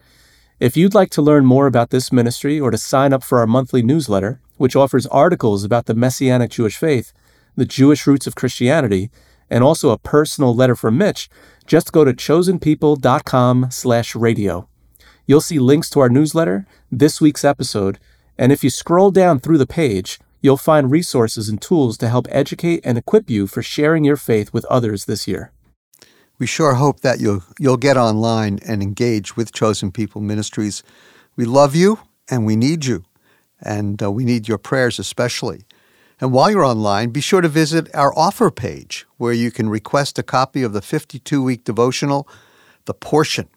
If 0.60 0.76
you'd 0.76 0.94
like 0.94 1.10
to 1.10 1.22
learn 1.22 1.46
more 1.46 1.66
about 1.66 1.90
this 1.90 2.12
ministry 2.12 2.60
or 2.60 2.70
to 2.70 2.78
sign 2.78 3.12
up 3.12 3.24
for 3.24 3.38
our 3.38 3.46
monthly 3.46 3.82
newsletter, 3.82 4.40
which 4.56 4.76
offers 4.76 5.06
articles 5.06 5.64
about 5.64 5.86
the 5.86 5.94
Messianic 5.94 6.50
Jewish 6.50 6.76
faith, 6.76 7.12
the 7.56 7.64
Jewish 7.64 8.06
roots 8.06 8.28
of 8.28 8.36
Christianity, 8.36 9.10
and 9.50 9.64
also 9.64 9.90
a 9.90 9.98
personal 9.98 10.54
letter 10.54 10.76
from 10.76 10.96
Mitch, 10.96 11.28
just 11.66 11.92
go 11.92 12.04
to 12.04 12.12
chosenpeople.com/radio. 12.12 14.69
You'll 15.26 15.40
see 15.40 15.59
links 15.59 15.90
to 15.90 16.00
our 16.00 16.09
newsletter, 16.09 16.66
this 16.90 17.20
week's 17.20 17.44
episode, 17.44 17.98
and 18.38 18.52
if 18.52 18.64
you 18.64 18.70
scroll 18.70 19.11
down 19.11 19.38
through 19.38 19.59
the 19.59 19.66
page, 19.66 20.18
you'll 20.40 20.56
find 20.56 20.90
resources 20.90 21.48
and 21.48 21.61
tools 21.61 21.98
to 21.98 22.09
help 22.09 22.26
educate 22.30 22.80
and 22.85 22.96
equip 22.96 23.28
you 23.28 23.46
for 23.46 23.62
sharing 23.62 24.04
your 24.04 24.16
faith 24.16 24.52
with 24.52 24.64
others 24.66 25.04
this 25.04 25.28
year. 25.28 25.52
We 26.38 26.46
sure 26.46 26.74
hope 26.74 27.00
that 27.00 27.20
you'll 27.20 27.44
you'll 27.59 27.76
get 27.76 27.98
online 27.98 28.59
and 28.66 28.83
engage 28.83 29.37
with 29.37 29.52
Chosen 29.52 29.92
People 29.92 30.22
Ministries. 30.22 30.83
We 31.37 31.44
love 31.44 31.74
you 31.74 32.00
and 32.30 32.46
we 32.46 32.56
need 32.56 32.87
you, 32.87 33.04
and 33.61 34.02
uh, 34.02 34.11
we 34.11 34.24
need 34.24 34.48
your 34.48 34.56
prayers 34.56 34.98
especially. 34.98 35.64
And 36.18 36.33
while 36.33 36.50
you're 36.50 36.64
online, 36.64 37.11
be 37.11 37.20
sure 37.20 37.40
to 37.40 37.48
visit 37.48 37.94
our 37.94 38.16
offer 38.16 38.50
page 38.50 39.06
where 39.16 39.33
you 39.33 39.50
can 39.50 39.68
request 39.68 40.18
a 40.18 40.22
copy 40.22 40.62
of 40.62 40.72
the 40.72 40.83
52 40.83 41.42
week 41.42 41.64
devotional, 41.64 42.28
The 42.87 42.94
Portion, 42.94 43.48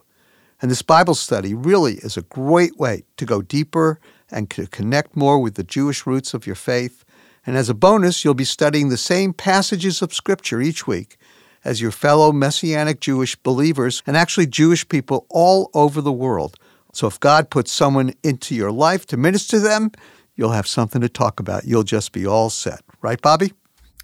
And 0.62 0.70
this 0.70 0.83
Bible 0.83 1.14
study 1.14 1.52
really 1.52 1.96
is 1.96 2.16
a 2.16 2.22
great 2.22 2.79
way 2.79 3.02
to 3.18 3.26
go 3.26 3.42
deeper 3.42 4.00
and 4.30 4.50
to 4.50 4.66
connect 4.66 5.16
more 5.16 5.38
with 5.38 5.54
the 5.54 5.64
Jewish 5.64 6.06
roots 6.06 6.34
of 6.34 6.46
your 6.46 6.56
faith. 6.56 7.04
And 7.46 7.56
as 7.56 7.68
a 7.68 7.74
bonus, 7.74 8.24
you'll 8.24 8.34
be 8.34 8.44
studying 8.44 8.88
the 8.88 8.96
same 8.96 9.32
passages 9.32 10.02
of 10.02 10.12
Scripture 10.12 10.60
each 10.60 10.86
week 10.86 11.16
as 11.64 11.80
your 11.80 11.90
fellow 11.90 12.32
Messianic 12.32 13.00
Jewish 13.00 13.36
believers 13.36 14.02
and 14.06 14.16
actually 14.16 14.46
Jewish 14.46 14.88
people 14.88 15.26
all 15.30 15.70
over 15.74 16.00
the 16.00 16.12
world. 16.12 16.56
So 16.92 17.06
if 17.06 17.20
God 17.20 17.50
puts 17.50 17.70
someone 17.70 18.14
into 18.22 18.54
your 18.54 18.72
life 18.72 19.06
to 19.06 19.16
minister 19.16 19.58
to 19.58 19.62
them, 19.62 19.90
you'll 20.34 20.52
have 20.52 20.66
something 20.66 21.00
to 21.02 21.08
talk 21.08 21.40
about. 21.40 21.64
You'll 21.64 21.82
just 21.82 22.12
be 22.12 22.26
all 22.26 22.50
set. 22.50 22.80
Right, 23.02 23.20
Bobby? 23.20 23.52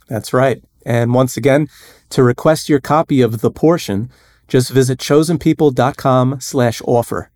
That's 0.09 0.33
right. 0.33 0.63
And 0.85 1.15
once 1.15 1.37
again, 1.37 1.69
to 2.11 2.23
request 2.23 2.69
your 2.69 2.81
copy 2.81 3.23
of 3.23 3.41
The 3.41 3.51
Portion, 3.51 4.11
just 4.49 4.71
visit 4.71 4.99
chosenpeople.com 4.99 6.41
slash 6.41 6.83
offer. 6.85 7.32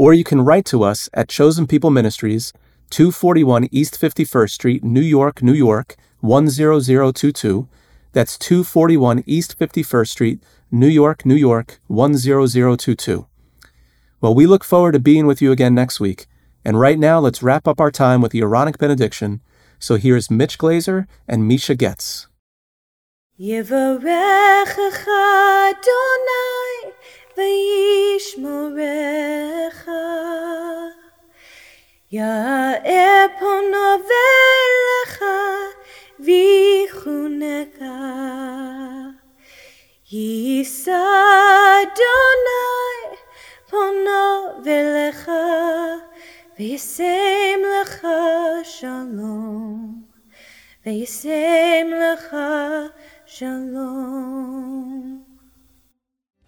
Or 0.00 0.14
you 0.14 0.24
can 0.24 0.40
write 0.40 0.64
to 0.72 0.82
us 0.82 1.10
at 1.12 1.28
Chosen 1.28 1.66
People 1.66 1.90
Ministries, 1.90 2.54
241 2.88 3.68
East 3.70 4.00
51st 4.00 4.48
Street, 4.48 4.82
New 4.82 5.02
York, 5.02 5.42
New 5.42 5.52
York, 5.52 5.94
10022. 6.22 7.68
That's 8.12 8.38
241 8.38 9.22
East 9.26 9.58
51st 9.58 10.08
Street, 10.08 10.42
New 10.70 10.88
York, 10.88 11.26
New 11.26 11.34
York, 11.34 11.80
10022. 11.90 13.26
Well, 14.22 14.34
we 14.34 14.46
look 14.46 14.64
forward 14.64 14.92
to 14.92 14.98
being 15.00 15.26
with 15.26 15.42
you 15.42 15.52
again 15.52 15.74
next 15.74 16.00
week. 16.00 16.26
And 16.64 16.80
right 16.80 16.98
now, 16.98 17.18
let's 17.18 17.42
wrap 17.42 17.68
up 17.68 17.78
our 17.78 17.90
time 17.90 18.22
with 18.22 18.32
the 18.32 18.40
Aaronic 18.40 18.78
benediction. 18.78 19.42
So 19.78 19.96
here's 19.96 20.30
Mitch 20.30 20.56
Glaser 20.56 21.08
and 21.28 21.46
Misha 21.46 21.74
Getz. 21.74 22.26
V'yishmorecha 27.40 30.04
Ya'er 32.16 33.28
pono 33.38 33.88
velecha 34.08 35.38
v'chuneka 36.26 37.96
Yisa 40.12 41.02
velecha 44.64 45.42
v'yisem 46.58 47.62